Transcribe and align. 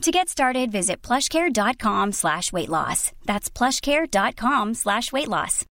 To 0.00 0.10
get 0.10 0.30
started, 0.30 0.72
visit 0.72 1.02
plushcare.com 1.02 2.12
slash 2.12 2.54
weight 2.54 2.70
loss. 2.70 3.12
That's 3.26 3.50
plushcare.com 3.50 4.72
slash 4.72 5.12
weight 5.12 5.28
loss. 5.28 5.66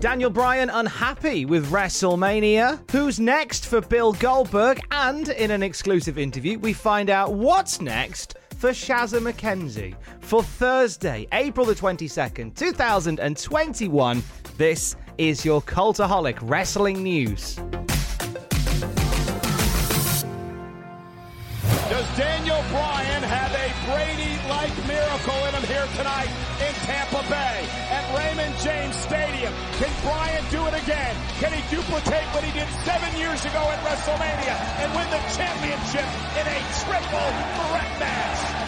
Daniel 0.00 0.30
Bryan 0.30 0.68
unhappy 0.68 1.44
with 1.44 1.70
WrestleMania. 1.70 2.90
Who's 2.90 3.20
next 3.20 3.66
for 3.66 3.80
Bill 3.80 4.14
Goldberg? 4.14 4.80
And 4.90 5.28
in 5.28 5.52
an 5.52 5.62
exclusive 5.62 6.18
interview, 6.18 6.58
we 6.58 6.72
find 6.72 7.08
out 7.08 7.32
what's 7.32 7.80
next 7.80 8.36
for 8.56 8.70
Shazza 8.70 9.20
McKenzie. 9.20 9.94
For 10.20 10.42
Thursday, 10.42 11.28
April 11.32 11.66
the 11.66 11.74
22nd, 11.74 12.56
2021, 12.56 14.22
this 14.58 14.96
is 15.18 15.44
your 15.44 15.62
Cultaholic 15.62 16.38
Wrestling 16.42 17.02
News. 17.02 17.58
Does 21.88 22.16
Daniel 22.16 22.58
Bryan 22.74 23.22
have 23.22 23.54
a 23.54 23.70
Brady-like 23.86 24.74
miracle 24.90 25.38
in 25.46 25.54
him 25.54 25.62
here 25.70 25.86
tonight 25.94 26.26
in 26.58 26.74
Tampa 26.82 27.22
Bay 27.30 27.62
at 27.94 28.02
Raymond 28.10 28.58
James 28.58 28.96
Stadium? 28.96 29.54
Can 29.78 29.94
Bryan 30.02 30.42
do 30.50 30.66
it 30.66 30.74
again? 30.82 31.14
Can 31.38 31.54
he 31.54 31.62
duplicate 31.70 32.26
what 32.34 32.42
he 32.42 32.50
did 32.58 32.66
seven 32.82 33.14
years 33.14 33.38
ago 33.46 33.62
at 33.70 33.78
WrestleMania 33.86 34.56
and 34.82 34.90
win 34.98 35.06
the 35.14 35.22
championship 35.38 36.10
in 36.34 36.46
a 36.50 36.58
triple 36.82 37.30
threat 37.70 37.92
match? 38.02 38.65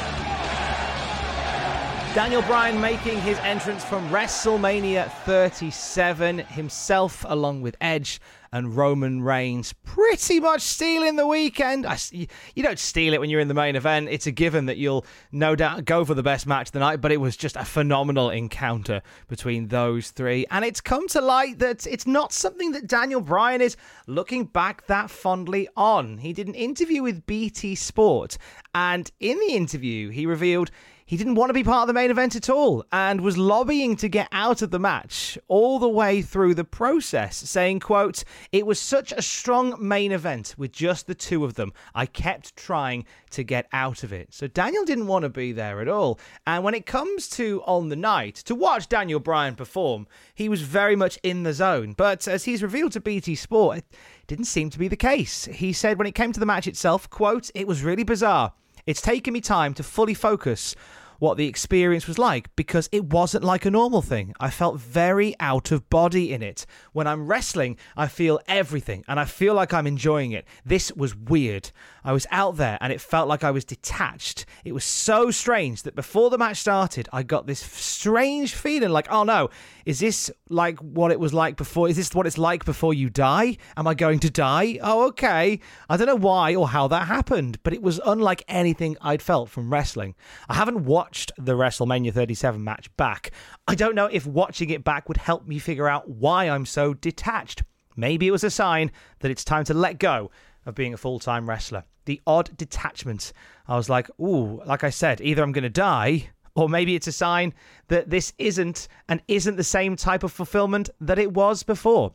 Daniel 2.19 2.42
Bryan 2.42 2.80
making 2.80 3.20
his 3.20 3.38
entrance 3.38 3.84
from 3.84 4.08
WrestleMania 4.08 5.08
37 5.22 6.38
himself 6.38 7.25
along 7.28 7.60
with 7.62 7.77
Edge 7.80 8.20
and 8.52 8.77
Roman 8.77 9.22
Reigns 9.22 9.72
pretty 9.72 10.41
much 10.41 10.62
stealing 10.62 11.14
the 11.14 11.28
weekend. 11.28 11.86
I, 11.86 11.97
you 12.10 12.27
don't 12.56 12.80
steal 12.80 13.14
it 13.14 13.20
when 13.20 13.30
you're 13.30 13.38
in 13.38 13.47
the 13.47 13.55
main 13.55 13.77
event. 13.77 14.08
It's 14.10 14.27
a 14.27 14.33
given 14.33 14.66
that 14.66 14.78
you'll 14.78 15.06
no 15.30 15.55
doubt 15.55 15.84
go 15.84 16.05
for 16.05 16.14
the 16.14 16.25
best 16.25 16.44
match 16.44 16.70
of 16.70 16.72
the 16.72 16.80
night, 16.80 17.00
but 17.00 17.12
it 17.12 17.19
was 17.19 17.36
just 17.36 17.55
a 17.55 17.64
phenomenal 17.64 18.30
encounter 18.30 19.00
between 19.28 19.69
those 19.69 20.10
three. 20.10 20.44
And 20.50 20.64
it's 20.64 20.80
come 20.80 21.06
to 21.08 21.20
light 21.20 21.60
that 21.60 21.86
it's 21.86 22.05
not 22.05 22.32
something 22.32 22.72
that 22.72 22.88
Daniel 22.88 23.20
Bryan 23.20 23.60
is 23.60 23.77
looking 24.08 24.47
back 24.47 24.88
that 24.88 25.08
fondly 25.08 25.69
on. 25.77 26.19
He 26.19 26.32
did 26.32 26.48
an 26.48 26.54
interview 26.54 27.00
with 27.04 27.26
BT 27.26 27.76
Sport, 27.76 28.38
and 28.75 29.09
in 29.20 29.38
the 29.38 29.54
interview, 29.54 30.10
he 30.10 30.26
revealed 30.26 30.72
he 31.08 31.16
didn't 31.16 31.36
want 31.36 31.48
to 31.48 31.54
be 31.54 31.64
part 31.64 31.84
of 31.84 31.86
the 31.86 31.94
main 31.94 32.10
event 32.10 32.36
at 32.36 32.50
all 32.50 32.84
and 32.92 33.22
was 33.22 33.38
lobbying 33.38 33.96
to 33.96 34.10
get 34.10 34.28
out 34.30 34.60
of 34.60 34.70
the 34.70 34.78
match 34.78 35.38
all 35.48 35.78
the 35.78 35.88
way 35.88 36.20
through 36.20 36.54
the 36.54 36.64
process 36.64 37.34
saying 37.34 37.80
quote 37.80 38.24
it 38.52 38.66
was 38.66 38.78
such 38.78 39.10
a 39.12 39.22
strong 39.22 39.74
main 39.80 40.12
event 40.12 40.54
with 40.58 40.70
just 40.70 41.06
the 41.06 41.14
two 41.14 41.46
of 41.46 41.54
them. 41.54 41.72
I 41.94 42.04
kept 42.04 42.54
trying 42.56 43.06
to 43.30 43.42
get 43.42 43.69
out 43.72 44.02
of 44.02 44.12
it. 44.12 44.34
So 44.34 44.48
daniel 44.48 44.84
didn't 44.84 45.06
want 45.06 45.22
to 45.22 45.30
be 45.30 45.50
there 45.50 45.80
at 45.80 45.88
all. 45.88 46.20
And 46.46 46.62
when 46.62 46.74
it 46.74 46.84
comes 46.84 47.30
to 47.30 47.62
on 47.64 47.88
the 47.88 47.96
night 47.96 48.34
to 48.44 48.54
watch 48.54 48.90
daniel 48.90 49.19
bryan 49.19 49.54
perform 49.54 50.06
he 50.34 50.50
was 50.50 50.60
very 50.60 50.94
much 50.94 51.19
in 51.22 51.42
the 51.42 51.54
zone. 51.54 51.94
But 51.96 52.28
as 52.28 52.44
he's 52.44 52.62
revealed 52.62 52.92
to 52.92 53.00
bt 53.00 53.34
sport 53.34 53.78
it 53.78 53.84
didn't 54.26 54.44
seem 54.44 54.69
to 54.69 54.78
be 54.78 54.88
the 54.88 54.96
case. 54.96 55.46
He 55.46 55.72
said 55.72 55.96
when 55.96 56.06
it 56.06 56.14
came 56.14 56.34
to 56.34 56.40
the 56.40 56.44
match 56.44 56.66
itself 56.66 57.08
quote 57.08 57.50
it 57.54 57.66
was 57.66 57.82
really 57.82 58.04
bizarre 58.04 58.52
it's 58.88 59.03
taken 59.03 59.34
me 59.34 59.41
time 59.43 59.75
to 59.75 59.82
fully 59.82 60.15
focus 60.15 60.75
what 61.19 61.37
the 61.37 61.47
experience 61.47 62.06
was 62.06 62.19
like 62.19 62.55
because 62.56 62.89
it 62.93 63.05
wasn't 63.05 63.45
like 63.45 63.65
a 63.65 63.71
normal 63.71 64.03
thing. 64.03 64.34
I 64.39 64.51
felt 64.51 64.79
very 64.79 65.34
out 65.41 65.73
of 65.73 65.89
body 65.91 66.33
in 66.33 66.43
it. 66.43 66.65
When 66.93 67.06
I'm 67.06 67.27
wrestling, 67.27 67.77
I 67.97 68.06
feel 68.06 68.41
everything 68.47 69.05
and 69.09 69.19
I 69.19 69.25
feel 69.25 69.55
like 69.55 69.75
I'm 69.75 69.87
enjoying 69.87 70.33
it. 70.33 70.47
This 70.65 70.93
was 70.93 71.17
weird. 71.17 71.71
I 72.05 72.12
was 72.12 72.27
out 72.31 72.56
there 72.56 72.79
and 72.81 72.93
it 72.93 73.01
felt 73.01 73.29
like 73.29 73.45
I 73.45 73.51
was 73.51 73.65
detached. 73.65 74.47
It 74.65 74.73
was 74.73 74.84
so 74.84 75.31
strange 75.31 75.83
that 75.83 75.95
before 75.95 76.31
the 76.31 76.39
match 76.39 76.59
started, 76.59 77.09
I 77.12 77.23
got 77.23 77.47
this 77.47 77.61
strange 77.61 78.55
feeling 78.55 78.91
like, 78.91 79.11
oh 79.11 79.25
no, 79.25 79.50
is 79.85 80.00
this 80.00 80.31
like 80.49 80.79
what 80.79 81.11
it 81.11 81.21
was 81.21 81.35
like 81.35 81.56
before? 81.56 81.89
Is 81.89 81.97
this 81.97 82.15
what 82.15 82.27
it's 82.27 82.39
like 82.39 82.65
before 82.65 82.95
you 82.95 83.11
die? 83.11 83.56
Am 83.77 83.87
I 83.87 83.95
going 83.95 84.21
to 84.21 84.31
die? 84.31 84.79
Oh, 84.83 85.09
okay. 85.09 85.61
I 85.89 85.97
don't 85.97 86.06
know 86.06 86.15
why 86.15 86.55
or 86.55 86.69
how 86.69 86.89
that 86.89 87.09
happened, 87.09 87.59
but 87.62 87.73
it 87.73 87.83
was 87.83 88.00
unlike 88.06 88.45
anything 88.49 88.97
I'd 89.00 89.23
felt 89.23 89.50
from 89.50 89.73
wrestling. 89.73 90.15
I 90.49 90.55
haven't 90.55 90.85
watched 90.85 91.07
the 91.36 91.54
WrestleMania 91.54 92.12
37 92.12 92.62
match 92.62 92.94
back. 92.96 93.30
I 93.66 93.74
don't 93.74 93.94
know 93.94 94.06
if 94.06 94.26
watching 94.26 94.70
it 94.70 94.84
back 94.84 95.08
would 95.08 95.16
help 95.16 95.46
me 95.46 95.58
figure 95.58 95.88
out 95.88 96.08
why 96.08 96.48
I'm 96.48 96.66
so 96.66 96.94
detached. 96.94 97.62
Maybe 97.96 98.28
it 98.28 98.32
was 98.32 98.44
a 98.44 98.50
sign 98.50 98.91
that 99.20 99.30
it's 99.30 99.44
time 99.44 99.64
to 99.64 99.74
let 99.74 99.98
go 99.98 100.30
of 100.66 100.74
being 100.74 100.94
a 100.94 100.98
full 100.98 101.19
time 101.19 101.48
wrestler. 101.48 101.84
The 102.04 102.20
odd 102.26 102.56
detachment. 102.56 103.32
I 103.66 103.76
was 103.76 103.88
like, 103.88 104.08
ooh, 104.20 104.62
like 104.64 104.84
I 104.84 104.91
said, 104.91 105.20
either 105.20 105.42
I'm 105.42 105.52
going 105.52 105.62
to 105.62 105.70
die 105.70 106.30
or 106.54 106.69
maybe 106.69 106.94
it's 106.94 107.06
a 107.06 107.12
sign 107.12 107.54
that 107.88 108.10
this 108.10 108.32
isn't 108.38 108.88
and 109.08 109.22
isn't 109.28 109.56
the 109.56 109.64
same 109.64 109.96
type 109.96 110.22
of 110.22 110.32
fulfillment 110.32 110.90
that 111.00 111.19
it 111.19 111.32
was 111.32 111.62
before. 111.62 112.12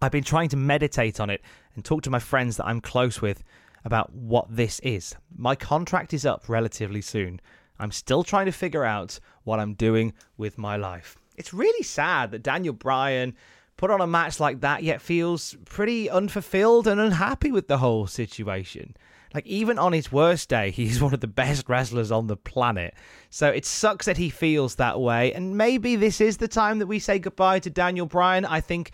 I've 0.00 0.12
been 0.12 0.24
trying 0.24 0.48
to 0.50 0.56
meditate 0.56 1.20
on 1.20 1.30
it 1.30 1.42
and 1.74 1.84
talk 1.84 2.02
to 2.02 2.10
my 2.10 2.18
friends 2.18 2.56
that 2.56 2.66
I'm 2.66 2.80
close 2.80 3.20
with 3.20 3.42
about 3.84 4.12
what 4.12 4.46
this 4.48 4.80
is. 4.80 5.14
My 5.34 5.54
contract 5.54 6.12
is 6.12 6.26
up 6.26 6.48
relatively 6.48 7.00
soon. 7.00 7.40
I'm 7.78 7.92
still 7.92 8.22
trying 8.22 8.46
to 8.46 8.52
figure 8.52 8.84
out 8.84 9.18
what 9.44 9.60
I'm 9.60 9.74
doing 9.74 10.12
with 10.36 10.58
my 10.58 10.76
life. 10.76 11.16
It's 11.36 11.52
really 11.52 11.82
sad 11.82 12.30
that 12.30 12.42
Daniel 12.42 12.74
Bryan 12.74 13.34
put 13.76 13.90
on 13.90 14.00
a 14.00 14.06
match 14.06 14.40
like 14.40 14.60
that 14.60 14.82
yet 14.82 15.02
feels 15.02 15.56
pretty 15.66 16.08
unfulfilled 16.08 16.86
and 16.86 17.00
unhappy 17.00 17.52
with 17.52 17.68
the 17.68 17.78
whole 17.78 18.06
situation. 18.06 18.96
Like 19.34 19.46
even 19.46 19.78
on 19.78 19.92
his 19.92 20.10
worst 20.10 20.48
day, 20.48 20.70
he's 20.72 21.00
one 21.00 21.14
of 21.14 21.20
the 21.20 21.26
best 21.26 21.68
wrestlers 21.68 22.10
on 22.10 22.26
the 22.26 22.36
planet. 22.36 22.94
So 23.30 23.48
it 23.48 23.66
sucks 23.66 24.06
that 24.06 24.16
he 24.16 24.30
feels 24.30 24.76
that 24.76 25.00
way. 25.00 25.32
And 25.32 25.56
maybe 25.56 25.96
this 25.96 26.20
is 26.20 26.38
the 26.38 26.48
time 26.48 26.78
that 26.78 26.86
we 26.86 26.98
say 26.98 27.18
goodbye 27.18 27.58
to 27.60 27.70
Daniel 27.70 28.06
Bryan. 28.06 28.44
I 28.44 28.60
think 28.60 28.92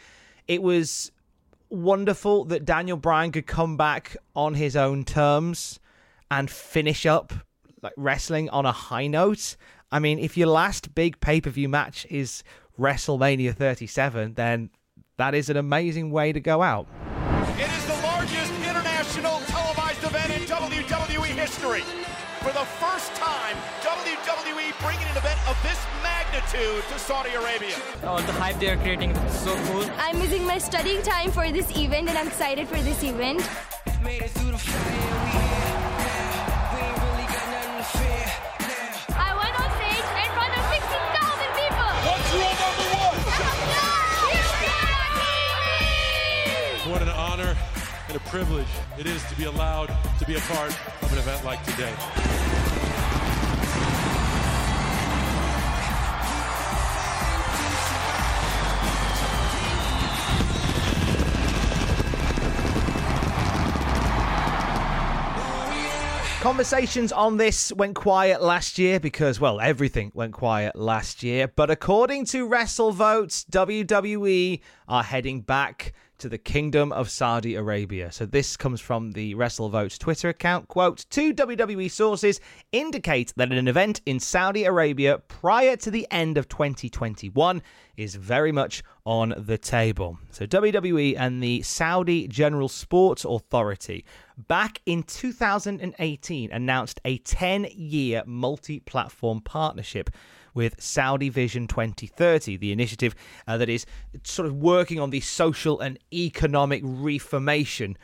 it 0.49 0.63
was 0.63 1.13
wonderful 1.71 2.45
that 2.47 2.65
Daniel 2.65 2.97
Bryan 2.97 3.33
could 3.33 3.47
come 3.47 3.77
back 3.77 4.17
on 4.35 4.55
his 4.55 4.77
own 4.77 5.05
terms 5.05 5.79
and 6.31 6.51
finish 6.51 7.07
up 7.07 7.33
like 7.83 7.93
wrestling 7.97 8.49
on 8.51 8.65
a 8.65 8.73
high 8.73 9.07
note. 9.07 9.57
I 9.91 9.99
mean, 9.99 10.19
if 10.19 10.37
your 10.37 10.49
last 10.49 10.95
big 10.95 11.21
pay-per-view 11.21 11.69
match 11.69 12.07
is 12.09 12.43
WrestleMania 12.79 13.55
37, 13.55 14.35
then 14.35 14.71
that 15.19 15.35
is 15.35 15.51
an 15.51 15.57
amazing 15.57 16.11
way 16.11 16.33
to 16.33 16.41
go 16.41 16.63
out. 16.63 16.87
It 17.59 17.71
is 17.71 17.87
the 17.87 18.01
largest 18.03 18.53
international 18.55 19.41
televised 19.41 20.03
event 20.05 20.33
in 20.33 20.43
WWE 20.49 21.27
history. 21.27 21.83
For 22.41 22.53
the 22.53 22.65
first 22.81 23.15
time, 23.15 23.57
WWE 23.83 24.73
bringing 24.81 25.07
an 25.07 25.17
event 25.17 25.39
of 25.49 25.57
this 25.63 25.79
magnitude 26.03 26.83
to 26.91 26.99
Saudi 26.99 27.31
Arabia. 27.31 27.77
Oh, 28.03 28.21
the 28.27 28.33
hype 28.33 28.59
they 28.59 28.71
are 28.71 28.77
creating 28.79 29.11
is 29.11 29.41
so 29.41 29.55
cool. 29.67 29.85
I'm 29.99 30.21
using 30.21 30.45
my 30.45 30.59
studying 30.59 31.03
time 31.03 31.31
for 31.31 31.51
this 31.53 31.71
event 31.77 32.09
and 32.09 32.19
I'm 32.19 32.29
excited 32.29 32.67
for 32.67 32.79
this 32.79 33.03
event. 33.05 33.49
privilege 48.33 48.67
it 48.99 49.07
is 49.07 49.23
to 49.25 49.37
be 49.37 49.45
allowed 49.45 49.95
to 50.19 50.25
be 50.25 50.37
a 50.37 50.41
part 50.41 50.71
of 51.03 51.13
an 51.13 51.19
event 51.19 51.45
like 51.45 51.63
today. 51.67 51.93
Conversations 66.41 67.13
on 67.13 67.37
this 67.37 67.71
went 67.75 67.95
quiet 67.95 68.43
last 68.43 68.79
year 68.79 68.99
because, 68.99 69.39
well, 69.41 69.61
everything 69.61 70.11
went 70.15 70.33
quiet 70.33 70.75
last 70.75 71.23
year. 71.23 71.49
But 71.49 71.71
according 71.71 72.25
to 72.27 72.49
WrestleVotes, 72.49 73.45
WWE 73.51 74.61
are 74.89 75.03
heading 75.03 75.43
back 75.43 75.93
to 76.23 76.29
the 76.29 76.39
Kingdom 76.39 76.93
of 76.93 77.11
Saudi 77.11 77.57
Arabia. 77.57 78.13
So 78.13 78.27
this 78.27 78.57
comes 78.57 78.81
from 78.81 79.11
the 79.11 79.35
WrestleVotes 79.35 79.99
Twitter 79.99 80.29
account. 80.29 80.69
Quote, 80.69 81.05
two 81.11 81.35
WWE 81.35 81.91
sources 81.91 82.39
indicate 82.71 83.33
that 83.37 83.51
an 83.51 83.67
event 83.67 84.01
in 84.07 84.21
Saudi 84.21 84.63
Arabia 84.63 85.19
prior 85.19 85.75
to 85.79 85.91
the 85.91 86.07
end 86.13 86.39
of 86.39 86.49
2021 86.49 87.61
is 87.97 88.15
very 88.15 88.53
much 88.53 88.85
on 89.05 89.35
the 89.37 89.59
table. 89.59 90.17
So 90.31 90.47
WWE 90.47 91.17
and 91.19 91.43
the 91.43 91.63
Saudi 91.63 92.29
General 92.29 92.69
Sports 92.69 93.25
Authority 93.25 94.05
back 94.39 94.81
in 94.87 95.03
2018 95.03 96.53
announced 96.53 97.01
a 97.05 97.19
10-year 97.19 98.23
multi-platform 98.27 99.41
partnership 99.41 100.09
with 100.55 100.81
Saudi 100.81 101.29
Vision 101.29 101.67
2030, 101.67 102.57
the 102.57 102.73
initiative 102.73 103.15
uh, 103.47 103.57
that 103.57 103.69
is 103.69 103.87
sort 104.25 104.47
of 104.47 104.55
working 104.55 105.01
on 105.01 105.11
the 105.11 105.21
social 105.21 105.81
and 105.81 105.99
economic 106.13 106.83
reformation 106.85 107.97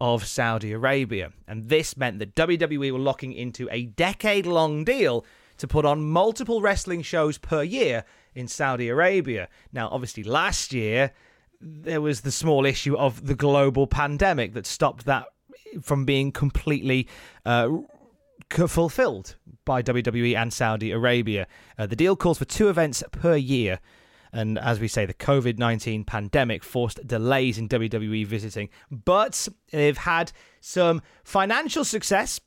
of 0.00 0.26
Saudi 0.26 0.72
Arabia. 0.72 1.32
And 1.46 1.68
this 1.68 1.96
meant 1.96 2.18
that 2.18 2.34
WWE 2.34 2.92
were 2.92 2.98
locking 2.98 3.32
into 3.32 3.68
a 3.70 3.84
decade 3.84 4.46
long 4.46 4.84
deal 4.84 5.24
to 5.58 5.68
put 5.68 5.84
on 5.84 6.02
multiple 6.02 6.60
wrestling 6.60 7.02
shows 7.02 7.38
per 7.38 7.62
year 7.62 8.04
in 8.34 8.48
Saudi 8.48 8.88
Arabia. 8.88 9.48
Now, 9.72 9.88
obviously, 9.90 10.24
last 10.24 10.72
year 10.72 11.12
there 11.60 12.00
was 12.00 12.22
the 12.22 12.32
small 12.32 12.66
issue 12.66 12.96
of 12.96 13.26
the 13.26 13.36
global 13.36 13.86
pandemic 13.86 14.54
that 14.54 14.66
stopped 14.66 15.04
that 15.04 15.26
from 15.80 16.04
being 16.04 16.32
completely 16.32 17.06
uh, 17.46 17.68
fulfilled 18.50 19.36
by 19.64 19.82
WWE 19.82 20.36
and 20.36 20.52
Saudi 20.52 20.90
Arabia. 20.90 21.46
Uh, 21.78 21.86
the 21.86 21.96
deal 21.96 22.16
calls 22.16 22.38
for 22.38 22.44
two 22.44 22.68
events 22.68 23.02
per 23.12 23.36
year. 23.36 23.80
And 24.32 24.58
as 24.58 24.80
we 24.80 24.88
say, 24.88 25.04
the 25.04 25.14
COVID 25.14 25.58
19 25.58 26.04
pandemic 26.04 26.64
forced 26.64 27.06
delays 27.06 27.58
in 27.58 27.68
WWE 27.68 28.26
visiting. 28.26 28.70
But 28.90 29.48
they've 29.70 29.98
had 29.98 30.32
some 30.60 31.02
financial 31.22 31.84
success 31.84 32.40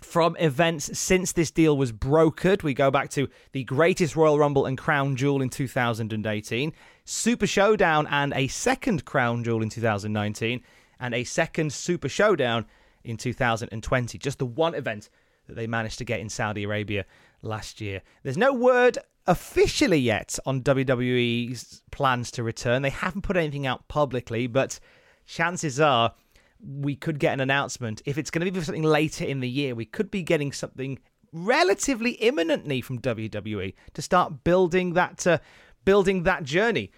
from 0.00 0.36
events 0.38 0.98
since 0.98 1.32
this 1.32 1.50
deal 1.50 1.76
was 1.76 1.92
brokered. 1.92 2.62
We 2.62 2.74
go 2.74 2.90
back 2.90 3.10
to 3.10 3.28
the 3.52 3.64
greatest 3.64 4.16
Royal 4.16 4.38
Rumble 4.38 4.66
and 4.66 4.76
Crown 4.76 5.14
Jewel 5.14 5.42
in 5.42 5.50
2018, 5.50 6.72
Super 7.04 7.46
Showdown 7.46 8.06
and 8.08 8.32
a 8.34 8.48
second 8.48 9.04
Crown 9.04 9.44
Jewel 9.44 9.62
in 9.62 9.68
2019, 9.68 10.62
and 10.98 11.14
a 11.14 11.24
second 11.24 11.72
Super 11.72 12.08
Showdown 12.08 12.66
in 13.04 13.16
2020. 13.16 14.18
Just 14.18 14.38
the 14.38 14.46
one 14.46 14.74
event 14.74 15.10
that 15.50 15.56
they 15.56 15.66
managed 15.66 15.98
to 15.98 16.04
get 16.04 16.20
in 16.20 16.28
Saudi 16.28 16.64
Arabia 16.64 17.04
last 17.42 17.80
year. 17.80 18.02
There's 18.22 18.38
no 18.38 18.52
word 18.52 18.98
officially 19.26 19.98
yet 19.98 20.38
on 20.46 20.62
WWE's 20.62 21.82
plans 21.90 22.30
to 22.32 22.42
return. 22.42 22.82
They 22.82 22.90
haven't 22.90 23.22
put 23.22 23.36
anything 23.36 23.66
out 23.66 23.86
publicly, 23.88 24.46
but 24.46 24.80
chances 25.26 25.78
are 25.80 26.14
we 26.62 26.94
could 26.94 27.18
get 27.18 27.34
an 27.34 27.40
announcement. 27.40 28.02
If 28.04 28.18
it's 28.18 28.30
going 28.30 28.44
to 28.44 28.50
be 28.50 28.60
something 28.60 28.82
later 28.82 29.24
in 29.24 29.40
the 29.40 29.48
year, 29.48 29.74
we 29.74 29.84
could 29.84 30.10
be 30.10 30.22
getting 30.22 30.52
something 30.52 30.98
relatively 31.32 32.12
imminently 32.12 32.80
from 32.80 32.98
WWE 33.00 33.74
to 33.94 34.02
start 34.02 34.44
building 34.44 34.94
that 34.94 35.26
uh, 35.26 35.38
building 35.84 36.24
that 36.24 36.44
journey 36.44 36.90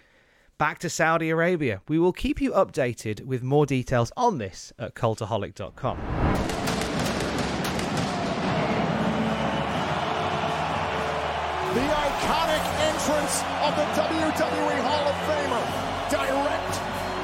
back 0.57 0.79
to 0.79 0.89
Saudi 0.89 1.29
Arabia. 1.29 1.81
We 1.87 1.99
will 1.99 2.13
keep 2.13 2.41
you 2.41 2.51
updated 2.51 3.25
with 3.25 3.43
more 3.43 3.65
details 3.65 4.11
on 4.17 4.37
this 4.37 4.73
at 4.79 4.95
cultaholic.com. 4.95 6.32
entrance 13.13 13.41
of 13.61 13.75
the 13.75 13.83
WWE 14.01 14.79
Hall 14.81 15.07
of 15.07 15.15
Famer. 15.27 16.09
Direct, 16.09 16.77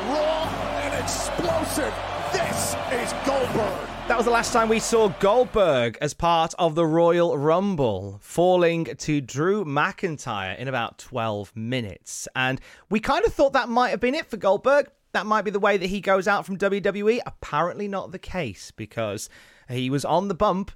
raw, 0.09 0.47
and 0.83 1.03
explosive. 1.03 1.93
This 2.31 2.75
is 2.91 3.13
Goldberg. 3.25 3.87
That 4.07 4.17
was 4.17 4.25
the 4.25 4.31
last 4.31 4.53
time 4.53 4.69
we 4.69 4.79
saw 4.79 5.09
Goldberg 5.19 5.97
as 6.01 6.13
part 6.13 6.53
of 6.59 6.75
the 6.75 6.85
Royal 6.85 7.37
Rumble, 7.37 8.19
falling 8.21 8.85
to 8.85 9.21
Drew 9.21 9.65
McIntyre 9.65 10.57
in 10.57 10.67
about 10.67 10.97
12 10.99 11.55
minutes. 11.55 12.27
And 12.35 12.59
we 12.89 12.99
kind 12.99 13.25
of 13.25 13.33
thought 13.33 13.53
that 13.53 13.69
might 13.69 13.89
have 13.89 13.99
been 13.99 14.15
it 14.15 14.27
for 14.27 14.37
Goldberg. 14.37 14.89
That 15.13 15.25
might 15.25 15.43
be 15.43 15.51
the 15.51 15.59
way 15.59 15.77
that 15.77 15.87
he 15.87 16.01
goes 16.01 16.27
out 16.27 16.45
from 16.45 16.57
WWE. 16.57 17.19
Apparently, 17.25 17.87
not 17.87 18.11
the 18.11 18.19
case 18.19 18.71
because 18.71 19.29
he 19.69 19.89
was 19.89 20.05
on 20.05 20.27
the 20.27 20.35
bump 20.35 20.71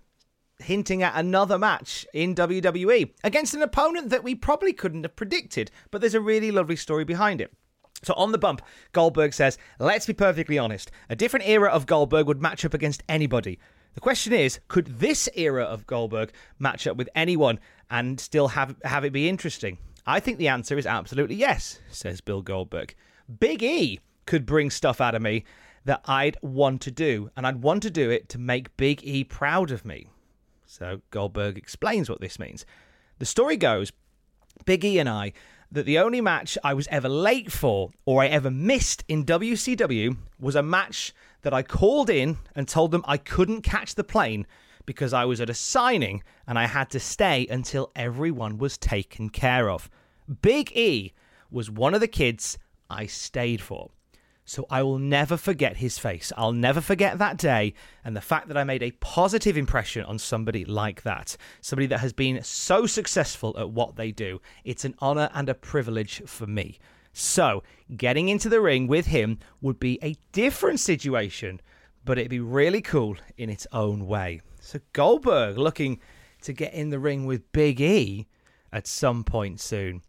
hinting 0.63 1.03
at 1.03 1.13
another 1.15 1.57
match 1.57 2.05
in 2.13 2.35
WWE 2.35 3.11
against 3.23 3.53
an 3.53 3.61
opponent 3.61 4.09
that 4.09 4.23
we 4.23 4.35
probably 4.35 4.73
couldn't 4.73 5.03
have 5.03 5.15
predicted, 5.15 5.71
but 5.91 6.01
there's 6.01 6.13
a 6.13 6.21
really 6.21 6.51
lovely 6.51 6.75
story 6.75 7.03
behind 7.03 7.41
it. 7.41 7.53
So 8.03 8.13
on 8.15 8.31
the 8.31 8.37
bump, 8.37 8.61
Goldberg 8.91 9.33
says, 9.33 9.57
Let's 9.79 10.05
be 10.05 10.13
perfectly 10.13 10.57
honest. 10.57 10.91
A 11.09 11.15
different 11.15 11.47
era 11.47 11.69
of 11.69 11.85
Goldberg 11.85 12.27
would 12.27 12.41
match 12.41 12.65
up 12.65 12.73
against 12.73 13.03
anybody. 13.07 13.59
The 13.93 14.01
question 14.01 14.33
is, 14.33 14.59
could 14.67 14.87
this 14.87 15.29
era 15.35 15.63
of 15.63 15.87
Goldberg 15.87 16.33
match 16.59 16.87
up 16.87 16.97
with 16.97 17.09
anyone 17.15 17.59
and 17.89 18.19
still 18.19 18.49
have, 18.49 18.75
have 18.83 19.05
it 19.05 19.13
be 19.13 19.29
interesting? 19.29 19.77
I 20.05 20.19
think 20.19 20.37
the 20.37 20.47
answer 20.47 20.77
is 20.77 20.85
absolutely 20.85 21.35
yes, 21.35 21.79
says 21.89 22.19
Bill 22.19 22.41
Goldberg. 22.41 22.95
Big 23.39 23.63
E 23.63 23.99
could 24.25 24.45
bring 24.45 24.69
stuff 24.69 24.99
out 24.99 25.15
of 25.15 25.21
me 25.21 25.45
that 25.85 26.01
I'd 26.05 26.37
want 26.41 26.81
to 26.81 26.91
do, 26.91 27.29
and 27.35 27.45
I'd 27.45 27.61
want 27.61 27.83
to 27.83 27.91
do 27.91 28.09
it 28.09 28.29
to 28.29 28.37
make 28.37 28.75
Big 28.77 29.01
E 29.03 29.23
proud 29.23 29.71
of 29.71 29.85
me. 29.85 30.07
So 30.73 31.01
Goldberg 31.11 31.55
explains 31.55 32.09
what 32.09 32.19
this 32.19 32.39
means. 32.39 32.65
The 33.19 33.27
story 33.27 33.57
goes 33.57 33.91
Big 34.65 34.83
E 34.83 34.97
and 34.97 35.07
I, 35.07 35.33
that 35.71 35.85
the 35.85 35.99
only 35.99 36.19
match 36.19 36.57
I 36.63 36.73
was 36.73 36.87
ever 36.87 37.07
late 37.07 37.51
for 37.51 37.91
or 38.05 38.23
I 38.23 38.27
ever 38.27 38.49
missed 38.49 39.03
in 39.07 39.23
WCW 39.23 40.17
was 40.39 40.55
a 40.55 40.63
match 40.63 41.13
that 41.43 41.53
I 41.53 41.61
called 41.61 42.09
in 42.09 42.39
and 42.55 42.67
told 42.67 42.89
them 42.89 43.03
I 43.05 43.17
couldn't 43.17 43.61
catch 43.61 43.93
the 43.93 44.03
plane 44.03 44.47
because 44.87 45.13
I 45.13 45.25
was 45.25 45.39
at 45.39 45.49
a 45.51 45.53
signing 45.53 46.23
and 46.47 46.57
I 46.57 46.65
had 46.65 46.89
to 46.89 46.99
stay 46.99 47.45
until 47.51 47.91
everyone 47.95 48.57
was 48.57 48.75
taken 48.75 49.29
care 49.29 49.69
of. 49.69 49.91
Big 50.41 50.75
E 50.75 51.13
was 51.51 51.69
one 51.69 51.93
of 51.93 52.01
the 52.01 52.07
kids 52.07 52.57
I 52.89 53.05
stayed 53.05 53.61
for. 53.61 53.91
So 54.53 54.67
I 54.69 54.83
will 54.83 54.99
never 54.99 55.35
forget 55.35 55.77
his 55.77 55.97
face. 55.97 56.31
I'll 56.37 56.51
never 56.51 56.79
forget 56.79 57.17
that 57.17 57.37
day 57.37 57.73
and 58.05 58.15
the 58.15 58.21
fact 58.21 58.49
that 58.49 58.55
I 58.55 58.63
made 58.63 58.83
a 58.83 58.91
positive 58.91 59.57
impression 59.57 60.05
on 60.05 60.19
somebody 60.19 60.63
like 60.63 61.01
that. 61.01 61.35
Somebody 61.59 61.87
that 61.87 62.01
has 62.01 62.13
been 62.13 62.43
so 62.43 62.85
successful 62.85 63.55
at 63.57 63.71
what 63.71 63.95
they 63.95 64.11
do. 64.11 64.41
It's 64.63 64.85
an 64.85 64.93
honor 64.99 65.31
and 65.33 65.49
a 65.49 65.55
privilege 65.55 66.21
for 66.27 66.45
me. 66.45 66.77
So, 67.13 67.63
getting 67.97 68.29
into 68.29 68.47
the 68.47 68.61
ring 68.61 68.85
with 68.85 69.07
him 69.07 69.39
would 69.61 69.79
be 69.79 69.97
a 70.03 70.15
different 70.33 70.79
situation, 70.79 71.59
but 72.05 72.19
it'd 72.19 72.29
be 72.29 72.39
really 72.39 72.81
cool 72.83 73.17
in 73.35 73.49
its 73.49 73.65
own 73.71 74.05
way. 74.05 74.41
So, 74.59 74.77
Goldberg 74.93 75.57
looking 75.57 75.99
to 76.43 76.53
get 76.53 76.75
in 76.75 76.91
the 76.91 76.99
ring 76.99 77.25
with 77.25 77.51
Big 77.53 77.81
E 77.81 78.27
at 78.71 78.85
some 78.85 79.23
point 79.23 79.59
soon. 79.59 80.03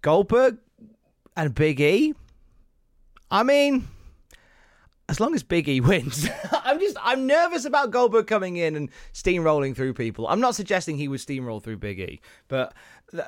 Goldberg 0.00 0.58
and 1.36 1.56
Big 1.56 1.80
E 1.80 2.14
I 3.30 3.42
mean, 3.42 3.88
as 5.08 5.20
long 5.20 5.34
as 5.34 5.42
Big 5.42 5.68
E 5.68 5.80
wins, 5.80 6.28
I'm 6.52 6.78
just 6.78 6.96
I'm 7.02 7.26
nervous 7.26 7.64
about 7.64 7.90
Goldberg 7.90 8.26
coming 8.26 8.56
in 8.56 8.76
and 8.76 8.90
steamrolling 9.12 9.76
through 9.76 9.94
people. 9.94 10.26
I'm 10.28 10.40
not 10.40 10.54
suggesting 10.54 10.96
he 10.96 11.08
would 11.08 11.20
steamroll 11.20 11.62
through 11.62 11.78
Big 11.78 12.00
E, 12.00 12.20
but 12.48 12.72